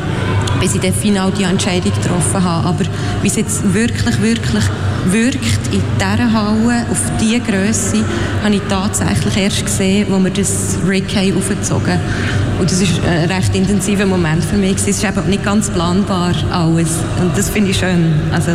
bis 0.60 0.76
ich 0.76 0.82
dann 0.82 0.94
final 0.94 1.32
die 1.32 1.44
Entscheidung 1.44 1.92
getroffen 1.92 2.44
habe. 2.44 2.68
Aber 2.68 2.86
wie 3.22 3.28
es 3.28 3.36
jetzt 3.36 3.74
wirklich, 3.74 4.22
wirklich 4.22 4.64
wirkt 5.06 5.74
in 5.74 5.82
dieser 5.98 6.32
Halle 6.32 6.86
auf 6.92 7.02
diese 7.20 7.40
Größe, 7.40 8.04
habe 8.44 8.56
ich 8.56 8.62
tatsächlich 8.70 9.38
erst 9.38 9.66
gesehen, 9.66 10.08
wo 10.10 10.20
wir 10.20 10.32
das 10.32 10.78
Rig 10.88 11.06
aufgezogen 11.16 11.94
haben. 11.94 12.40
Und 12.60 12.70
das 12.70 12.82
war 12.82 13.10
ein 13.10 13.32
recht 13.32 13.56
intensiver 13.56 14.06
Moment 14.06 14.44
für 14.44 14.58
mich. 14.58 14.76
Es 14.76 14.88
ist 14.88 15.04
eben 15.04 15.30
nicht 15.30 15.46
ganz 15.46 15.70
planbar 15.70 16.34
alles. 16.52 16.90
Und 17.22 17.38
das 17.38 17.50
finde 17.50 17.72
ich 17.72 17.78
schön. 17.78 18.14
Also, 18.34 18.52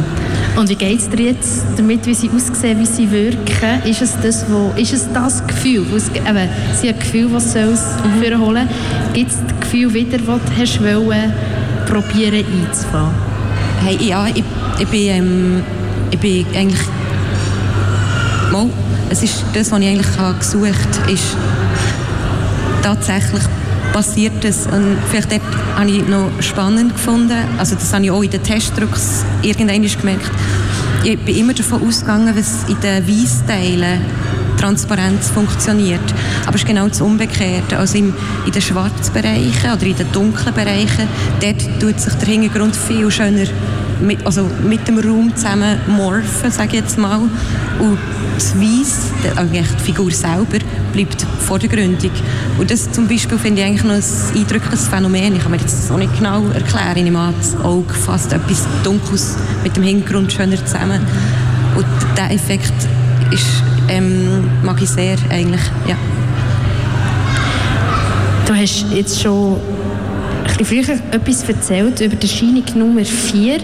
und 0.57 0.69
wie 0.69 0.75
geht 0.75 1.01
es 1.01 1.09
dir 1.09 1.33
jetzt 1.33 1.65
damit, 1.77 2.05
wie 2.05 2.15
sie 2.15 2.31
aussehen, 2.31 2.79
wie 2.81 2.87
sie 2.87 3.11
wirken? 3.11 3.83
Ist 3.85 4.03
es 4.03 4.13
das, 4.23 4.45
wo, 4.51 4.73
ist 4.79 4.93
es 4.93 5.11
das 5.13 5.47
Gefühl? 5.47 5.87
Es, 5.97 6.09
eben, 6.09 6.49
sie 6.81 6.91
hat 6.91 6.97
ein 6.97 7.01
Gefühl, 7.01 7.31
das 7.33 7.53
soll 7.55 7.63
es 7.73 7.83
mhm. 8.05 8.41
holen. 8.41 8.69
Gibt 9.15 9.31
es 9.31 9.39
das 9.39 9.61
Gefühl 9.61 9.95
wieder, 9.95 10.19
das 10.19 10.77
du 10.77 10.85
wollen, 10.85 11.33
probieren 11.87 12.45
einzufahren? 12.67 13.15
Hey, 13.85 13.97
ja, 14.01 14.27
ich, 14.27 14.45
ich 14.79 14.89
bin... 14.89 15.09
Ähm, 15.09 15.63
ich 16.15 16.21
bin 16.21 16.47
eigentlich 16.55 16.81
mal, 18.53 18.71
es 19.11 19.23
ist 19.23 19.45
das, 19.53 19.73
was 19.73 19.81
ich 19.81 19.89
eigentlich 19.89 20.19
habe 20.19 20.39
gesucht 20.39 21.01
habe, 21.01 21.13
ist 21.13 21.37
tatsächlich 22.83 23.43
passiert 23.93 24.45
es 24.45 24.67
und 24.67 24.97
vielleicht 25.11 25.33
dort 25.33 25.43
habe 25.77 25.91
ich 25.91 26.07
noch 26.07 26.31
spannend 26.41 26.95
gefunden, 26.95 27.37
also 27.59 27.75
das 27.75 27.93
habe 27.93 28.05
ich 28.05 28.11
auch 28.13 28.23
in 28.23 28.31
den 28.31 28.43
Testdrucks 28.43 29.25
irgendwann 29.43 29.83
gemerkt, 29.83 30.31
ich 31.03 31.19
bin 31.19 31.37
immer 31.37 31.53
davon 31.53 31.87
ausgegangen, 31.87 32.33
was 32.37 32.69
in 32.69 32.81
den 32.81 33.07
Weissteilen 33.09 34.01
Transparenz 34.65 35.29
funktioniert. 35.29 36.01
Aber 36.47 36.55
es 36.55 36.63
ist 36.63 36.67
genau 36.67 36.89
das 36.89 37.03
Umgekehrte. 37.03 37.79
Also 37.79 37.99
im, 37.99 38.15
in 38.47 38.53
den 38.53 38.63
schwarzen 38.63 39.13
Bereichen 39.13 39.71
oder 39.71 39.83
in 39.83 39.97
den 39.97 40.11
dunklen 40.11 40.55
Bereichen, 40.55 41.07
dort 41.41 41.81
tut 41.81 42.01
sich 42.01 42.15
der 42.15 42.29
Hintergrund 42.29 42.75
viel 42.75 43.11
schöner 43.11 43.47
mit, 44.01 44.25
also 44.25 44.49
mit 44.67 44.89
dem 44.89 44.99
Raum 44.99 45.37
zusammen 45.37 45.79
morphen, 45.87 46.51
sage 46.51 46.69
ich 46.69 46.83
jetzt 46.83 46.97
mal. 46.97 47.21
Und 47.79 47.99
das 48.37 48.55
Weiss, 48.59 49.11
eigentlich 49.37 49.67
die 49.79 49.85
Figur 49.85 50.11
selber, 50.11 50.59
bleibt 50.95 51.27
vordergründig. 51.41 52.11
Und 52.59 52.71
das 52.71 52.91
zum 52.91 53.07
Beispiel 53.07 53.37
finde 53.37 53.61
ich 53.61 53.67
eigentlich 53.67 53.85
noch 53.85 53.95
ein 53.95 54.41
eindrückliches 54.41 54.89
Phänomen. 54.89 55.37
Ich 55.37 55.43
kann 55.43 55.51
mir 55.51 55.59
das 55.59 55.89
so 55.89 55.99
nicht 55.99 56.17
genau 56.17 56.43
erklären. 56.49 57.07
Ich 57.07 57.13
mache 57.13 57.35
das 57.39 57.55
Auge 57.63 57.93
fast 57.93 58.33
etwas 58.33 58.67
Dunkles 58.83 59.37
mit 59.63 59.77
dem 59.77 59.83
Hintergrund 59.83 60.33
schöner 60.33 60.57
zusammen. 60.65 61.01
Und 61.77 61.87
dieser 62.17 62.31
Effekt 62.31 62.73
ist, 63.31 63.63
ähm, 63.89 64.51
mag 64.63 64.81
ich 64.83 64.89
sehr 64.89 65.17
eigentlich, 65.31 65.63
ja. 65.87 65.97
Du 68.47 68.55
hast 68.55 68.87
jetzt 68.93 69.21
schon 69.23 69.59
ein 70.59 70.65
früher 70.65 70.99
etwas 71.11 71.49
erzählt 71.49 72.01
über 72.01 72.17
die 72.17 72.27
Erscheinung 72.27 72.65
Nummer 72.75 73.05
4. 73.05 73.57
Ich 73.57 73.63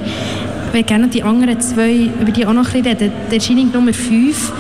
würde 0.73 0.85
gerne 0.85 1.09
die 1.09 1.23
anderen 1.23 1.61
zwei, 1.61 2.11
über 2.21 2.33
die 2.33 2.47
auch 2.47 2.53
noch 2.53 2.75
ein 2.75 2.83
reden. 2.83 3.13
Die 3.31 3.35
Erscheinung 3.35 3.71
Nummer 3.73 3.93
5 3.93 4.53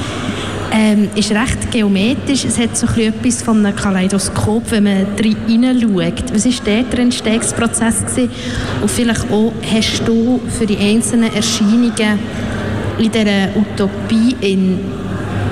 ähm, 0.72 1.08
ist 1.14 1.30
recht 1.32 1.70
geometrisch. 1.70 2.44
Es 2.44 2.58
hat 2.58 2.76
so 2.76 2.86
ein 2.86 3.00
etwas 3.00 3.42
von 3.42 3.64
einem 3.64 3.74
Kaleidoskop, 3.74 4.70
wenn 4.70 4.84
man 4.84 5.06
hineinschaut. 5.46 6.32
Was 6.32 6.44
war 6.44 6.84
der 6.92 6.98
Entstehungsprozess? 6.98 8.06
Gewesen? 8.06 8.30
Und 8.80 8.90
vielleicht 8.90 9.30
auch, 9.30 9.52
hast 9.74 10.02
du 10.06 10.40
für 10.58 10.66
die 10.66 10.76
einzelnen 10.78 11.34
Erscheinungen 11.34 12.18
in 12.98 13.10
dieser 13.10 13.56
Utopie 13.56 14.36
in 14.40 14.78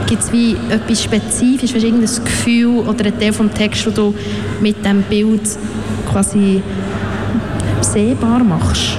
Gibt 0.09 0.23
es 0.23 0.33
wie 0.33 0.57
etwas 0.71 1.03
Spezifisches, 1.03 1.85
irgendein 1.85 2.25
Gefühl 2.25 2.79
oder 2.89 3.05
ein 3.05 3.21
Teil 3.21 3.33
vom 3.33 3.53
Text, 3.53 3.87
das 3.87 3.95
du 3.95 4.15
mit 4.61 4.83
dem 4.83 5.03
Bild 5.03 5.43
quasi 6.11 6.63
sehbar 7.83 8.43
machst? 8.43 8.97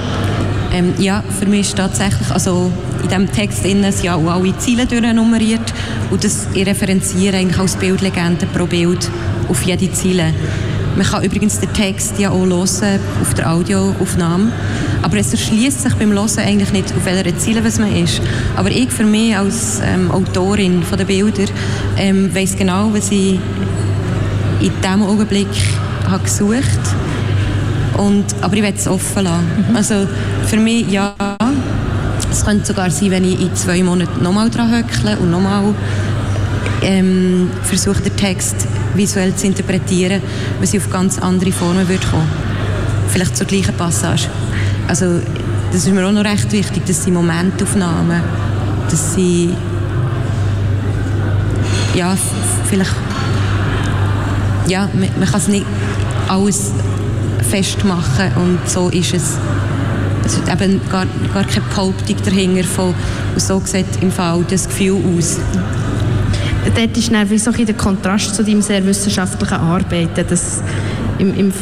Ähm, 0.72 0.94
ja, 0.98 1.24
für 1.36 1.46
mich 1.46 1.62
ist 1.62 1.76
tatsächlich, 1.76 2.30
also 2.30 2.70
in 3.02 3.08
diesem 3.08 3.32
Text 3.32 3.64
sind 3.64 3.84
ja 4.04 4.14
auch 4.14 4.30
alle 4.30 4.56
Ziele 4.58 4.86
durchnummeriert 4.86 5.74
und 6.10 6.22
das 6.22 6.46
ich 6.54 6.64
referenziere 6.64 7.38
eigentlich 7.38 7.58
als 7.58 7.74
Bildlegende 7.74 8.46
pro 8.46 8.66
Bild 8.66 9.10
auf 9.48 9.62
jede 9.62 9.90
Ziele. 9.92 10.32
Man 10.96 11.06
kann 11.06 11.22
übrigens 11.22 11.60
den 11.60 11.72
Text 11.72 12.18
ja 12.18 12.30
auch 12.30 12.44
hören 12.44 12.98
auf 13.22 13.34
der 13.34 13.52
Audioaufnahme, 13.52 14.52
aber 15.02 15.16
es 15.18 15.32
erschließt 15.32 15.82
sich 15.82 15.94
beim 15.94 16.12
Hören 16.12 16.38
eigentlich 16.38 16.72
nicht, 16.72 16.92
auf 16.94 17.04
welcher 17.04 17.36
Ziele 17.38 17.64
was 17.64 17.78
man 17.78 17.94
ist. 17.94 18.20
Aber 18.56 18.70
ich 18.70 18.90
für 18.90 19.04
mich 19.04 19.36
als 19.36 19.80
ähm, 19.84 20.10
Autorin 20.10 20.82
von 20.82 20.98
der 20.98 21.04
Bilder 21.04 21.44
ähm, 21.96 22.34
weiß 22.34 22.56
genau, 22.56 22.90
was 22.92 23.10
ich 23.10 23.38
in 24.60 24.72
diesem 24.82 25.02
Augenblick 25.02 25.48
habe 26.08 26.24
gesucht 26.24 26.80
und 27.96 28.24
aber 28.40 28.56
ich 28.56 28.62
werde 28.62 28.78
es 28.78 28.88
offen 28.88 29.24
lassen. 29.24 29.66
Mhm. 29.68 29.76
Also 29.76 29.94
für 30.46 30.56
mich, 30.56 30.90
ja, 30.90 31.14
es 32.30 32.44
könnte 32.44 32.66
sogar 32.66 32.90
sein, 32.90 33.10
wenn 33.10 33.24
ich 33.24 33.40
in 33.40 33.54
zwei 33.54 33.82
Monaten 33.82 34.22
nochmal 34.22 34.50
dran 34.50 34.70
höckle 34.70 35.16
und 35.18 35.30
nochmal 35.30 35.74
ähm, 36.82 37.50
versuche, 37.62 38.00
den 38.02 38.16
Text 38.16 38.66
visuell 38.94 39.34
zu 39.34 39.46
interpretieren, 39.46 40.22
was 40.60 40.74
ich 40.74 40.80
auf 40.80 40.90
ganz 40.90 41.18
andere 41.18 41.52
Formen 41.52 41.88
würde 41.88 42.06
kommen. 42.06 42.28
Vielleicht 43.08 43.36
zur 43.36 43.46
gleichen 43.46 43.74
Passage. 43.74 44.28
Also 44.88 45.20
das 45.72 45.86
ist 45.86 45.92
mir 45.92 46.06
auch 46.06 46.12
noch 46.12 46.24
recht 46.24 46.50
wichtig, 46.52 46.84
dass 46.86 47.04
sie 47.04 47.10
Momentaufnahmen, 47.10 48.20
dass 48.90 49.14
sie 49.14 49.54
ja, 51.94 52.16
vielleicht 52.68 52.94
ja, 54.66 54.88
man, 54.94 55.08
man 55.18 55.28
kann 55.28 55.40
es 55.40 55.48
nicht 55.48 55.66
alles 56.28 56.70
festmachen 57.50 58.32
und 58.36 58.58
so 58.68 58.88
ist 58.88 59.14
es. 59.14 59.36
Es 60.24 60.34
ist 60.34 60.48
eben 60.48 60.80
gar, 60.90 61.06
gar 61.34 61.44
keine 61.44 61.66
Behauptung 61.68 62.16
dahinter 62.24 62.64
von, 62.64 62.94
so 63.36 63.60
sieht 63.64 63.86
im 64.00 64.12
Fall 64.12 64.44
das 64.48 64.68
Gefühl 64.68 65.00
aus. 65.16 65.38
Dort 66.74 66.96
ist 66.96 67.12
dann 67.12 67.28
wie 67.30 67.38
so 67.38 67.50
der 67.50 67.74
Kontrast 67.74 68.34
zu 68.34 68.44
deinem 68.44 68.62
sehr 68.62 68.84
wissenschaftlichen 68.84 69.54
Arbeiten, 69.54 70.26
dass 70.28 70.62
im, 71.18 71.34
im, 71.34 71.52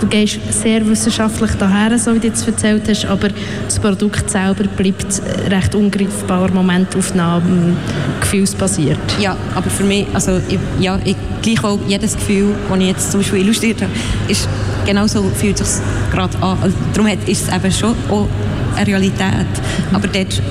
du 0.00 0.06
gehst 0.06 0.38
sehr 0.50 0.86
wissenschaftlich 0.86 1.50
daher, 1.58 1.98
so 1.98 2.14
wie 2.14 2.18
du 2.18 2.26
jetzt 2.26 2.46
erzählt 2.46 2.82
hast, 2.88 3.06
aber 3.06 3.28
das 3.64 3.78
Produkt 3.78 4.28
selber 4.28 4.64
bleibt 4.64 5.22
recht 5.48 5.74
ungreifbar, 5.74 6.50
Momentaufnahmen, 6.50 7.76
gefühlsbasiert. 8.20 8.98
Ja, 9.18 9.36
aber 9.54 9.70
für 9.70 9.84
mich, 9.84 10.06
also 10.12 10.40
ich, 10.48 10.58
ja, 10.78 10.98
ich, 11.04 11.16
gleichwohl 11.42 11.78
jedes 11.88 12.14
Gefühl, 12.16 12.54
das 12.68 12.78
ich 12.78 12.86
jetzt 12.86 13.10
zum 13.12 13.20
Beispiel 13.20 13.40
illustriert 13.40 13.80
habe, 13.80 13.92
ist 14.28 14.48
genauso 14.84 15.22
fühlt 15.34 15.58
sich 15.58 15.82
gerade 16.12 16.36
an. 16.42 16.58
Also, 16.60 16.76
darum 16.92 17.10
ist 17.26 17.48
es 17.48 17.54
eben 17.54 17.72
schon 17.72 17.94
auch 18.10 18.28
eine 18.76 18.86
Realität. 18.86 19.46
Aber 19.92 20.06
dort 20.08 20.42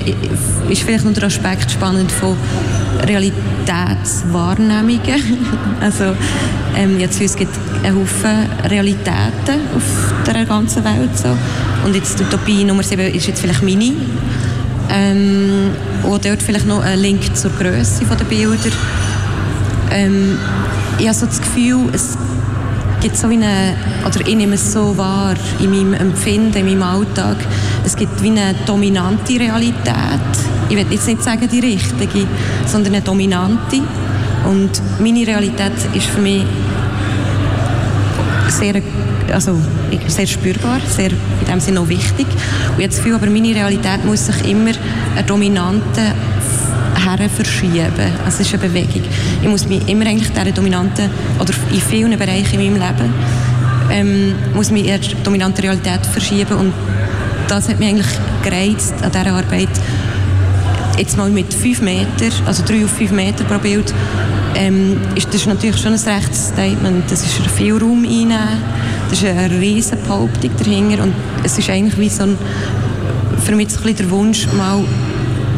ist 0.68 0.82
vielleicht 0.82 1.04
noch 1.04 1.12
der 1.12 1.24
Aspekt 1.24 1.70
spannend 1.70 2.10
von 2.10 2.36
Realitätswahrnehmungen. 3.06 5.22
also 5.80 6.16
ähm, 6.76 6.98
jetzt 7.00 7.20
es 7.20 7.36
gibt 7.36 7.52
einen 7.82 7.96
Haufen 7.96 8.48
Realitäten 8.68 9.60
auf 9.74 9.82
der 10.26 10.44
ganzen 10.44 10.84
Welt. 10.84 11.16
So. 11.16 11.36
Und 11.84 11.94
jetzt 11.94 12.18
die 12.18 12.24
Utopie 12.24 12.64
Nummer 12.64 12.82
7 12.82 13.14
ist 13.14 13.26
jetzt 13.26 13.40
vielleicht 13.40 13.62
meine. 13.62 13.92
Ähm, 14.90 15.70
und 16.04 16.24
dort 16.24 16.42
vielleicht 16.42 16.66
noch 16.66 16.82
ein 16.82 16.98
Link 16.98 17.36
zur 17.36 17.52
Größe 17.52 18.04
der 18.04 18.24
Bilder. 18.24 18.70
Ähm, 19.90 20.38
ich 20.98 21.06
habe 21.06 21.16
so 21.16 21.26
das 21.26 21.40
Gefühl, 21.40 21.88
es 21.92 22.16
gibt 23.06 23.18
so 23.18 23.30
wie 23.30 23.34
eine, 23.34 23.76
oder 24.04 24.26
ich 24.26 24.34
nehme 24.34 24.56
es 24.56 24.72
so 24.72 24.98
wahr 24.98 25.36
in 25.60 25.70
meinem 25.70 25.94
Empfinden, 25.94 26.56
in 26.56 26.66
meinem 26.66 26.82
Alltag, 26.82 27.36
es 27.84 27.94
gibt 27.94 28.20
wie 28.20 28.30
eine 28.30 28.52
dominante 28.66 29.38
Realität. 29.38 29.94
Ich 30.68 30.76
will 30.76 30.84
jetzt 30.90 31.06
nicht 31.06 31.22
sagen 31.22 31.48
die 31.48 31.60
richtige, 31.60 32.26
sondern 32.66 32.94
eine 32.94 33.04
dominante. 33.04 33.80
Und 34.50 34.82
meine 34.98 35.24
Realität 35.24 35.70
ist 35.94 36.06
für 36.06 36.20
mich 36.20 36.42
sehr, 38.48 38.82
also, 39.32 39.56
sehr 40.08 40.26
spürbar, 40.26 40.80
sehr 40.88 41.10
in 41.10 41.46
dem 41.48 41.60
Sinne 41.60 41.82
auch 41.82 41.88
wichtig. 41.88 42.26
Und 42.74 42.80
jetzt 42.80 42.96
Gefühl, 42.96 43.14
aber 43.14 43.26
meine 43.26 43.54
Realität 43.54 44.04
muss 44.04 44.26
sich 44.26 44.50
immer 44.50 44.72
eine 45.14 45.24
dominante 45.24 46.12
her 47.04 47.28
verschieben. 47.28 48.12
Also 48.24 48.40
es 48.40 48.52
ist 48.52 48.54
eine 48.54 48.68
Bewegung. 48.68 49.02
Ich 49.42 49.48
muss 49.48 49.66
mich 49.66 49.86
immer 49.88 50.06
eigentlich 50.06 50.30
dieser 50.30 50.52
dominanten, 50.52 51.10
oder 51.38 51.52
in 51.72 51.80
vielen 51.80 52.18
Bereichen 52.18 52.60
in 52.60 52.72
meinem 52.72 52.82
Leben, 52.82 53.14
ähm, 53.90 54.34
muss 54.54 54.70
mich 54.70 54.84
die 54.84 55.22
dominante 55.22 55.62
Realität 55.62 56.04
verschieben 56.06 56.56
und 56.56 56.72
das 57.48 57.68
hat 57.68 57.78
mich 57.78 57.88
eigentlich 57.88 58.06
gereizt 58.42 58.94
an 59.02 59.12
dieser 59.12 59.32
Arbeit. 59.32 59.68
jetzt 60.98 61.16
mal 61.16 61.28
mit 61.28 61.52
5 61.52 61.82
Meter, 61.82 62.30
also 62.46 62.62
3 62.64 62.84
auf 62.84 62.90
5 62.90 63.12
Meter 63.12 63.44
pro 63.44 63.58
Bild, 63.58 63.92
ähm, 64.54 64.96
ist 65.14 65.32
das 65.32 65.46
natürlich 65.46 65.76
schon 65.76 65.92
ein 65.92 66.00
rechtes 66.00 66.48
Statement. 66.48 67.10
Das 67.10 67.22
ist 67.22 67.34
viel 67.54 67.76
Raum 67.76 68.04
einnehmen, 68.04 68.62
das 69.10 69.22
ist 69.22 69.28
eine 69.28 69.60
riesen 69.60 69.98
Behauptung 70.02 70.50
dahinter 70.58 71.02
und 71.02 71.12
es 71.44 71.58
ist 71.58 71.68
eigentlich 71.68 71.98
wie 71.98 72.08
so 72.08 72.22
ein, 72.22 72.38
für 73.44 73.54
mich 73.54 73.70
so 73.70 73.78
ein 73.78 73.82
bisschen 73.82 73.96
der 73.98 74.10
Wunsch, 74.10 74.46
mal 74.56 74.82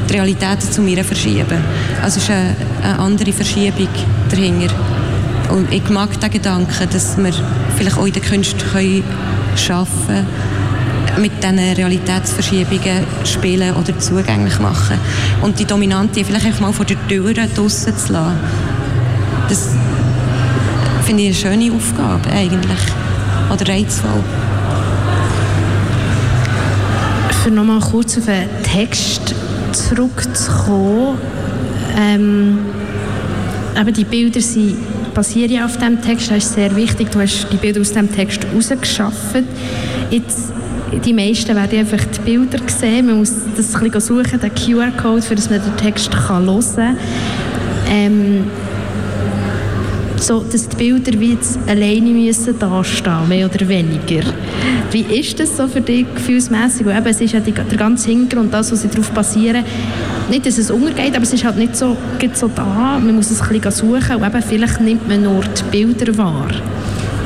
die 0.09 0.15
Realität 0.15 0.63
zu 0.63 0.81
mir 0.83 1.05
verschieben. 1.05 1.59
Also 2.03 2.19
es 2.19 2.25
ist 2.25 2.31
eine, 2.31 2.57
eine 2.83 2.99
andere 2.99 3.33
Verschiebung 3.33 3.89
dahinter. 4.31 4.75
Und 5.51 5.73
ich 5.73 5.89
mag 5.89 6.21
den 6.21 6.31
Gedanken, 6.31 6.89
dass 6.91 7.17
wir 7.17 7.33
vielleicht 7.77 7.99
auch 7.99 8.07
in 8.07 8.13
der 8.13 8.23
Kunst 8.23 8.57
arbeiten 8.75 9.03
können, 9.67 10.27
mit 11.19 11.33
diesen 11.43 11.59
Realitätsverschiebungen 11.59 13.05
spielen 13.25 13.75
oder 13.75 13.99
zugänglich 13.99 14.59
machen. 14.59 14.99
Und 15.43 15.59
die 15.59 15.65
Dominante 15.65 16.25
vielleicht 16.25 16.47
einfach 16.47 16.61
mal 16.61 16.73
vor 16.73 16.85
der 16.85 16.97
Tür 17.09 17.33
draussen 17.33 17.97
zu 17.97 18.13
lassen. 18.13 18.37
Das 19.49 19.71
finde 21.05 21.23
ich 21.23 21.45
eine 21.45 21.57
schöne 21.57 21.75
Aufgabe 21.75 22.31
eigentlich. 22.31 22.79
Oder 23.51 23.69
reizvoll. 23.69 24.23
Für 27.43 27.51
nochmal 27.51 27.81
kurz 27.81 28.19
auf 28.19 28.27
den 28.27 28.49
Text 28.63 29.35
zurückzukommen. 29.73 31.19
Ähm, 31.97 32.59
die 33.97 34.05
Bilder 34.05 34.41
sind, 34.41 34.77
basieren 35.15 35.53
ja 35.53 35.65
auf 35.65 35.77
diesem 35.77 36.03
Text. 36.03 36.31
Das 36.31 36.39
ist 36.39 36.55
sehr 36.55 36.75
wichtig. 36.75 37.11
Du 37.11 37.21
hast 37.21 37.47
die 37.53 37.57
Bilder 37.57 37.81
aus 37.81 37.93
dem 37.93 38.13
Text 38.13 38.45
herausgeschaffen. 38.45 39.47
Jetzt 40.11 40.53
die 41.05 41.13
meisten 41.13 41.55
werden 41.55 41.79
einfach 41.79 42.05
die 42.05 42.21
Bilder 42.21 42.59
sehen. 42.67 43.07
Man 43.07 43.19
muss 43.19 43.33
das 43.57 43.75
ein 43.75 43.91
bisschen 43.91 44.01
suchen, 44.01 44.41
den 44.41 44.55
QR-Code, 44.55 45.35
dass 45.35 45.51
man 45.51 45.61
den 45.63 45.77
Text 45.77 46.11
hören 46.29 46.47
kann. 46.77 46.97
Ähm, 47.91 48.45
so, 50.23 50.41
dass 50.41 50.69
die 50.69 50.77
Bilder 50.77 51.19
wie 51.19 51.33
jetzt 51.33 51.59
alleine 51.67 52.11
müssen 52.11 52.59
dastehen, 52.59 53.29
mehr 53.29 53.47
oder 53.47 53.69
weniger. 53.69 54.25
Wie 54.91 55.03
ist 55.03 55.39
das 55.39 55.57
so 55.57 55.69
für 55.69 55.81
dich 55.81 56.07
gefühlsmässig? 56.15 56.87
Eben, 56.87 57.07
es 57.07 57.21
ist 57.21 57.33
ja 57.33 57.41
die, 57.41 57.53
der 57.53 57.79
ganze 57.79 58.11
Hintergrund, 58.11 58.53
das, 58.53 58.73
was 58.73 58.83
sie 58.83 58.89
darauf 58.89 59.11
basieren, 59.11 59.65
nicht, 60.31 60.47
dass 60.47 60.59
es 60.59 60.71
untergeht, 60.71 61.15
aber 61.15 61.23
es 61.23 61.33
ist 61.33 61.45
halt 61.45 61.57
nicht 61.57 61.77
so, 61.77 61.97
so 62.35 62.49
da. 62.49 62.99
Man 62.99 63.15
muss 63.15 63.31
es 63.31 63.41
ein 63.41 63.49
bisschen 63.49 63.71
suchen 63.71 64.17
und 64.17 64.27
eben, 64.27 64.43
vielleicht 64.43 64.81
nimmt 64.81 65.09
man 65.09 65.23
nur 65.23 65.43
die 65.43 65.63
Bilder 65.71 66.17
wahr. 66.19 66.49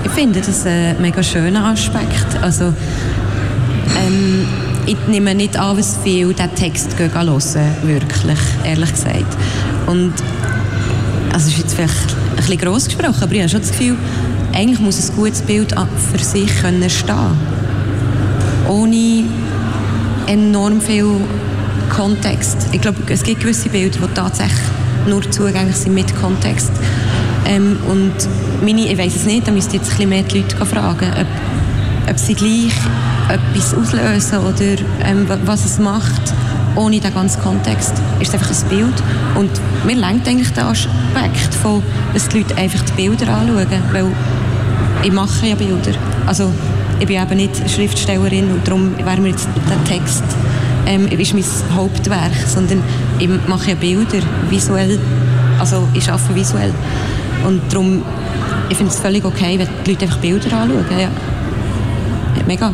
Ich 0.04 0.10
finde 0.10 0.40
das 0.40 0.66
ein 0.66 1.00
mega 1.00 1.22
schöner 1.22 1.64
Aspekt. 1.66 2.26
Also, 2.40 2.64
ähm, 2.64 4.46
ich 4.86 4.96
nehme 5.08 5.34
nicht 5.34 5.56
an, 5.56 5.78
was 5.78 5.98
viel 6.02 6.32
diesen 6.32 6.54
Text 6.54 6.98
hören 6.98 7.40
wirklich, 7.82 8.38
ehrlich 8.64 8.90
gesagt. 8.90 9.36
Und 9.86 10.12
also 11.32 11.48
ist 11.48 11.58
jetzt 11.58 11.74
vielleicht 11.74 12.16
ein 12.30 12.36
bisschen 12.36 12.58
gross 12.58 12.84
gesprochen, 12.86 13.22
aber 13.22 13.32
ich 13.32 13.40
habe 13.40 13.48
schon 13.48 13.60
das 13.60 13.70
Gefühl, 13.70 13.96
eigentlich 14.52 14.80
muss 14.80 15.10
ein 15.10 15.16
gutes 15.16 15.40
Bild 15.42 15.74
für 16.12 16.18
sich 16.18 16.60
können 16.60 16.88
stehen 16.90 17.36
Ohne 18.68 19.24
enorm 20.26 20.80
viel 20.80 21.20
Kontext. 21.90 22.56
Ich 22.72 22.80
glaube, 22.80 22.98
es 23.08 23.22
gibt 23.22 23.40
gewisse 23.40 23.68
Bilder, 23.68 23.98
die 23.98 24.14
tatsächlich 24.14 24.60
nur 25.06 25.28
zugänglich 25.30 25.76
sind 25.76 25.94
mit 25.94 26.14
Kontext. 26.16 26.70
Ähm, 27.46 27.76
und 27.88 28.12
meine, 28.62 28.92
ich 28.92 28.98
weiß 28.98 29.16
es 29.16 29.24
nicht, 29.24 29.46
da 29.46 29.52
müsste 29.52 29.76
jetzt 29.76 29.90
ein 29.90 29.96
bisschen 29.96 30.08
mehr 30.08 30.22
die 30.22 30.38
Leute 30.38 30.64
fragen, 30.64 31.10
ob, 31.20 32.10
ob 32.10 32.18
sie 32.18 32.34
gleich 32.34 32.72
etwas 33.28 33.74
auslösen 33.74 34.38
oder 34.38 34.82
ähm, 35.04 35.26
was 35.44 35.64
es 35.64 35.78
macht, 35.78 36.34
ohne 36.76 37.00
den 37.00 37.14
ganzen 37.14 37.42
Kontext. 37.42 37.92
Ist 38.20 38.28
es 38.28 38.34
einfach 38.34 38.50
ein 38.50 38.68
Bild. 38.68 39.02
Und 39.34 39.50
mir 39.84 39.96
lenkt 39.96 40.28
eigentlich 40.28 40.52
der 40.52 40.66
Aspekt 40.66 41.54
von, 41.62 41.82
dass 42.12 42.28
die 42.28 42.38
Leute 42.38 42.56
einfach 42.56 42.80
die 42.80 42.92
Bilder 42.92 43.34
anschauen, 43.34 43.66
weil 43.92 44.06
ich 45.02 45.12
mache 45.12 45.46
ja 45.46 45.54
Bilder. 45.54 45.92
Also 46.26 46.50
ich 47.00 47.06
bin 47.06 47.20
eben 47.20 47.36
nicht 47.36 47.70
Schriftstellerin 47.70 48.50
und 48.52 48.66
darum 48.66 48.96
wäre 48.96 49.20
mir 49.20 49.30
jetzt 49.30 49.48
der 49.68 49.84
Text 49.84 50.22
ähm, 50.86 51.06
ist 51.08 51.34
mein 51.34 51.44
Hauptwerk, 51.74 52.32
sondern 52.46 52.82
ich 53.18 53.28
mache 53.46 53.70
ja 53.70 53.74
Bilder 53.76 54.18
visuell, 54.50 54.98
also 55.58 55.86
ich 55.94 56.10
arbeite 56.10 56.34
visuell 56.34 56.72
und 57.46 57.60
darum 57.72 58.02
ich 58.68 58.76
finde 58.76 58.92
es 58.92 59.00
völlig 59.00 59.24
okay, 59.24 59.58
wenn 59.58 59.68
die 59.84 59.90
Leute 59.90 60.04
einfach 60.04 60.18
Bilder 60.18 60.56
anschauen. 60.56 60.84
Ja. 60.98 61.08
Mega. 62.46 62.72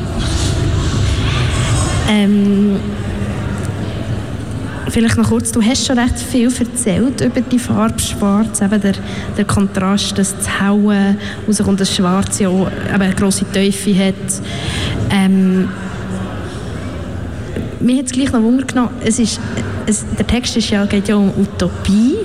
Ähm, 2.09 2.77
vielleicht 4.91 5.17
noch 5.17 5.29
kurz, 5.29 5.53
du 5.53 5.63
hast 5.63 5.87
schon 5.87 5.99
recht 5.99 6.19
viel 6.19 6.51
erzählt 6.53 7.21
über 7.21 7.41
die 7.41 7.59
Farbe 7.59 7.99
Schwarz, 7.99 8.61
eben 8.61 8.81
der, 8.81 8.95
der 9.37 9.45
Kontrast, 9.45 10.17
dass 10.19 10.37
das 10.37 10.61
Helle 10.61 11.17
rauskommt, 11.47 11.81
das 11.81 11.95
Schwarz 11.95 12.39
ja 12.39 12.49
auch 12.49 12.69
eine 12.93 13.15
grosse 13.15 13.45
Teufel 13.53 13.99
hat. 13.99 14.15
Ähm, 15.11 15.69
mir 17.81 17.99
hat 17.99 18.07
es 18.07 18.13
gleich 18.13 18.33
noch 18.33 18.43
Wunder 18.43 18.65
genommen, 18.65 18.91
es 19.05 19.19
ist, 19.19 19.41
es, 19.87 20.05
der 20.19 20.27
Text 20.27 20.57
ist 20.57 20.71
ja, 20.71 20.85
geht 20.87 21.09
ja 21.09 21.17
um 21.17 21.31
Utopie 21.37 22.17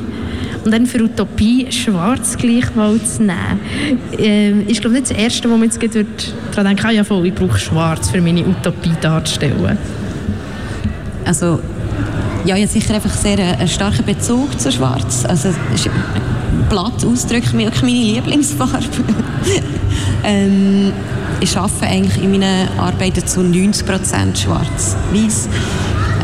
und 0.66 0.72
dann 0.72 0.86
für 0.86 1.04
Utopie 1.04 1.72
schwarz 1.72 2.38
gleichwohl 2.38 3.02
zu 3.02 3.24
nehmen. 3.24 3.60
Ähm, 4.18 4.68
ist 4.68 4.82
glaube 4.82 4.96
nicht 4.96 5.10
das 5.10 5.18
Erste, 5.18 5.50
wo 5.50 5.58
man 5.58 5.70
jetzt 5.70 5.80
daran 5.82 6.68
denkt, 6.68 6.86
ah, 6.86 6.92
ja 6.92 7.04
voll, 7.04 7.26
ich 7.28 7.34
brauche 7.34 7.60
schwarz, 7.60 8.10
für 8.10 8.22
meine 8.22 8.46
Utopie 8.46 8.94
darzustellen. 9.02 9.78
Also 11.26 11.60
ja, 12.46 12.56
ich 12.56 12.64
habe 12.64 12.68
sicher 12.68 12.96
einfach 12.96 13.14
sehr 13.14 13.40
einen, 13.40 13.56
einen 13.60 13.68
starken 13.68 14.06
Bezug 14.06 14.60
zu 14.60 14.72
Schwarz. 14.72 15.26
Also 15.26 15.50
Blatt 16.70 17.06
ausdrückt 17.06 17.54
wirklich 17.54 17.82
meine 17.82 17.94
Lieblingsfarbe. 17.94 18.84
ähm, 20.24 20.92
ich 21.40 21.58
arbeite 21.58 21.86
eigentlich 21.86 22.24
in 22.24 22.32
meinen 22.32 22.68
Arbeiten 22.78 23.26
zu 23.26 23.42
90% 23.42 24.36
schwarz-weiß. 24.36 25.50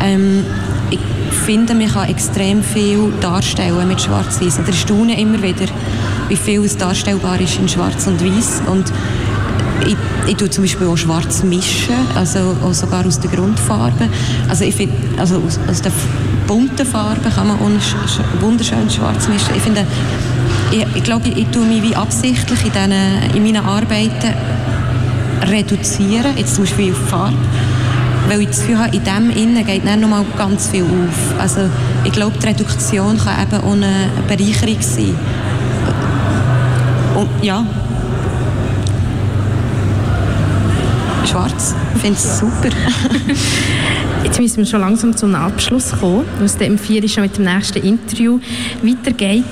Ähm, 0.01 0.45
ich 0.91 0.99
finde, 1.45 1.73
man 1.73 1.87
kann 1.87 2.09
extrem 2.09 2.63
viel 2.63 3.11
darstellen 3.21 3.87
mit 3.87 4.01
schwarz-weiß. 4.01 4.59
Ich 4.67 4.79
staune 4.79 5.19
immer 5.19 5.41
wieder, 5.41 5.65
wie 6.27 6.35
viel 6.35 6.63
es 6.63 6.77
darstellbar 6.77 7.39
ist 7.39 7.57
in 7.59 7.69
schwarz 7.69 8.07
und 8.07 8.23
weiß. 8.23 8.61
Und 8.67 8.91
ich, 9.85 9.95
ich 10.27 10.35
tue 10.35 10.49
zum 10.49 10.63
Beispiel 10.63 10.87
auch 10.87 10.97
schwarz 10.97 11.43
mischen, 11.43 11.95
also 12.15 12.55
sogar 12.71 13.05
aus 13.05 13.19
der 13.19 13.29
Grundfarbe. 13.31 14.09
Also 14.47 14.63
ich 14.63 14.75
finde, 14.75 14.95
also 15.17 15.35
aus, 15.45 15.59
aus 15.69 15.81
der 15.81 15.91
bunten 16.47 16.85
Farbe 16.85 17.29
kann 17.29 17.47
man 17.47 17.59
wunderschön 18.39 18.89
schwarz 18.89 19.27
mischen. 19.27 19.53
Ich 19.55 19.61
finde, 19.61 19.85
ich, 20.71 20.85
ich 20.95 21.03
glaube, 21.03 21.29
ich, 21.29 21.47
tue 21.47 21.65
mich 21.65 21.83
wie 21.83 21.95
absichtlich 21.95 22.59
in, 22.65 22.71
diesen, 22.71 23.35
in 23.35 23.43
meinen 23.43 23.65
Arbeiten 23.65 24.33
reduzieren, 25.47 26.37
jetzt 26.37 26.55
zum 26.55 26.65
Beispiel 26.65 26.91
auf 26.91 27.09
Farbe, 27.09 27.37
weil 28.27 28.41
ich 28.41 28.47
das 28.49 28.59
Gefühl 28.59 28.79
habe, 28.79 28.95
in 28.95 29.03
dem 29.03 29.29
Innen 29.29 29.65
geht 29.65 29.85
dann 29.85 30.01
noch 30.01 30.09
mal 30.09 30.25
ganz 30.37 30.67
viel 30.67 30.83
auf. 30.83 31.39
Also 31.39 31.61
ich 32.03 32.11
glaube, 32.11 32.37
die 32.37 32.47
Reduktion 32.47 33.17
kann 33.17 33.41
eben 33.41 33.63
auch 33.63 33.71
eine 33.71 34.09
Bereicherung 34.27 34.81
sein. 34.81 35.15
Und 37.15 37.29
ja, 37.41 37.65
schwarz. 41.27 41.75
Ich 41.95 42.01
finde 42.01 42.17
es 42.17 42.39
super. 42.39 42.69
Jetzt 44.23 44.39
müssen 44.39 44.57
wir 44.57 44.65
schon 44.65 44.81
langsam 44.81 45.15
zum 45.15 45.33
Abschluss 45.35 45.91
kommen, 45.99 46.25
weil 46.37 46.45
es 46.45 46.55
im 46.55 46.77
4 46.77 47.07
schon 47.07 47.23
mit 47.23 47.37
dem 47.37 47.45
nächsten 47.45 47.81
Interview 47.85 48.39
weitergeht. 48.83 49.45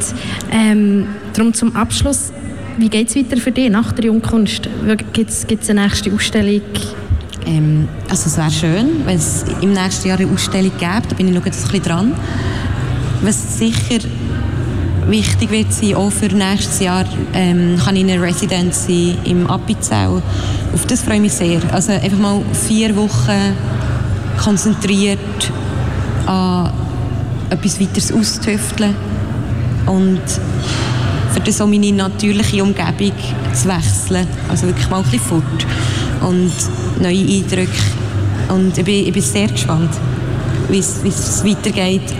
Ähm, 0.51 1.07
darum 1.33 1.53
zum 1.53 1.75
Abschluss, 1.75 2.31
wie 2.77 2.89
geht 2.89 3.09
es 3.09 3.15
weiter 3.15 3.37
für 3.37 3.51
dich 3.51 3.69
nach 3.69 3.91
der 3.93 4.05
Jungkunst? 4.05 4.69
Gibt 5.13 5.29
es 5.29 5.69
eine 5.69 5.83
nächste 5.83 6.13
Ausstellung? 6.13 6.61
Ähm, 7.45 7.87
also 8.09 8.27
es 8.27 8.37
wäre 8.37 8.51
schön, 8.51 9.05
wenn 9.05 9.17
es 9.17 9.45
im 9.61 9.73
nächsten 9.73 10.09
Jahr 10.09 10.19
eine 10.19 10.31
Ausstellung 10.31 10.71
gäbe, 10.77 11.07
da 11.07 11.15
bin 11.15 11.29
ich 11.29 11.33
noch 11.33 11.45
ein 11.45 11.51
bisschen 11.51 11.81
dran. 11.81 12.13
Was 13.21 13.57
sicher 13.57 13.99
wichtig 15.09 15.51
wird 15.51 15.73
sein, 15.73 15.95
auch 15.95 16.11
für 16.11 16.27
nächstes 16.27 16.79
Jahr 16.79 17.05
ähm, 17.33 17.77
kann 17.83 17.95
ich 17.95 18.03
eine 18.03 18.21
Residency 18.21 19.15
im 19.23 19.47
Appenzell. 19.47 20.21
Auf 20.73 20.85
das 20.87 21.01
freue 21.01 21.15
ich 21.15 21.21
mich 21.21 21.33
sehr. 21.33 21.61
Also 21.71 21.93
einfach 21.93 22.17
mal 22.17 22.41
vier 22.67 22.95
Wochen 22.95 23.55
konzentriert 24.37 25.19
an 26.25 26.71
etwas 27.49 27.79
weiteres 27.79 28.11
auszutüfteln 28.11 28.95
und 29.85 30.21
für 31.31 31.39
das 31.39 31.61
auch 31.61 31.67
meine 31.67 31.91
natürliche 31.91 32.63
Umgebung 32.63 33.13
zu 33.53 33.67
wechseln. 33.67 34.27
Also 34.49 34.67
wirklich 34.67 34.89
mal 34.89 34.97
ein 34.97 35.03
bisschen 35.03 35.19
fort 35.21 35.65
und 36.21 36.51
neue 37.01 37.19
Eindrücke. 37.19 37.71
Und 38.49 38.77
ich 38.77 38.85
bin, 38.85 39.07
ich 39.07 39.13
bin 39.13 39.21
sehr 39.21 39.47
gespannt, 39.47 39.91
wie 40.69 40.79
es 40.79 41.43
weitergeht 41.45 42.13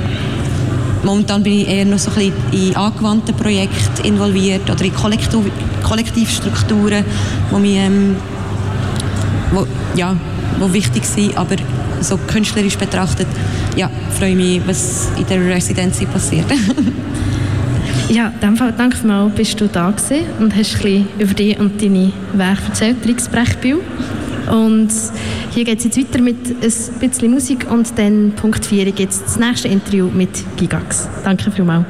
Momentan 1.04 1.44
bin 1.44 1.54
ich 1.54 1.68
eher 1.68 1.86
noch 1.86 2.00
so 2.00 2.12
ein 2.12 2.32
bisschen 2.52 2.70
in 2.70 2.76
angewandten 2.76 3.36
Projekten 3.36 4.06
involviert 4.06 4.70
oder 4.70 4.84
in 4.84 4.94
Kollektiv 4.94 5.52
Kollektivstrukturen, 5.84 7.06
die 7.52 7.60
mir 7.60 7.82
ähm, 7.84 8.16
wo, 9.52 9.66
ja, 9.96 10.16
wo 10.60 10.72
wichtig 10.74 11.06
sind. 11.06 11.38
Aber 11.38 11.56
so 12.02 12.18
künstlerisch 12.18 12.78
betrachtet, 12.78 13.28
ja, 13.76 13.90
freue 14.18 14.36
mich, 14.36 14.62
was 14.66 15.10
in 15.18 15.26
der 15.28 15.46
Residenz 15.46 16.04
passiert. 16.06 16.46
Ja, 18.10 18.28
in 18.28 18.40
dem 18.40 18.56
Fall 18.56 18.74
danke 18.78 19.06
mal, 19.06 19.28
bist 19.28 19.60
du 19.60 19.68
da 19.68 19.92
gewesen 19.92 20.26
und 20.40 20.56
hast 20.56 20.76
ein 20.76 20.82
bisschen 20.82 21.08
über 21.20 21.34
dich 21.34 21.60
und 21.60 21.82
deine 21.82 22.14
Werke 22.34 22.62
erzählt, 22.70 23.06
Rixbrechbühl. 23.06 23.82
Und 24.50 24.90
hier 25.52 25.66
geht 25.66 25.80
es 25.80 25.86
jetzt 25.86 25.98
weiter 25.98 26.22
mit 26.22 26.38
ein 26.50 27.00
bisschen 27.00 27.32
Musik 27.32 27.70
und 27.70 27.98
dann 27.98 28.34
Punkt 28.36 28.66
4 28.66 28.92
gibt 28.92 29.14
es 29.14 29.24
das 29.24 29.38
nächste 29.38 29.68
Interview 29.68 30.08
mit 30.08 30.30
Gigax. 30.58 31.08
Danke 31.24 31.52
vielmals. 31.52 31.86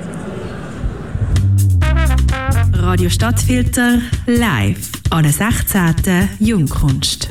Radio 2.74 3.10
Stadtfilter 3.10 4.02
live 4.26 4.92
an 5.10 5.24
der 5.24 5.34
16. 5.34 6.30
Jungkunst. 6.40 7.30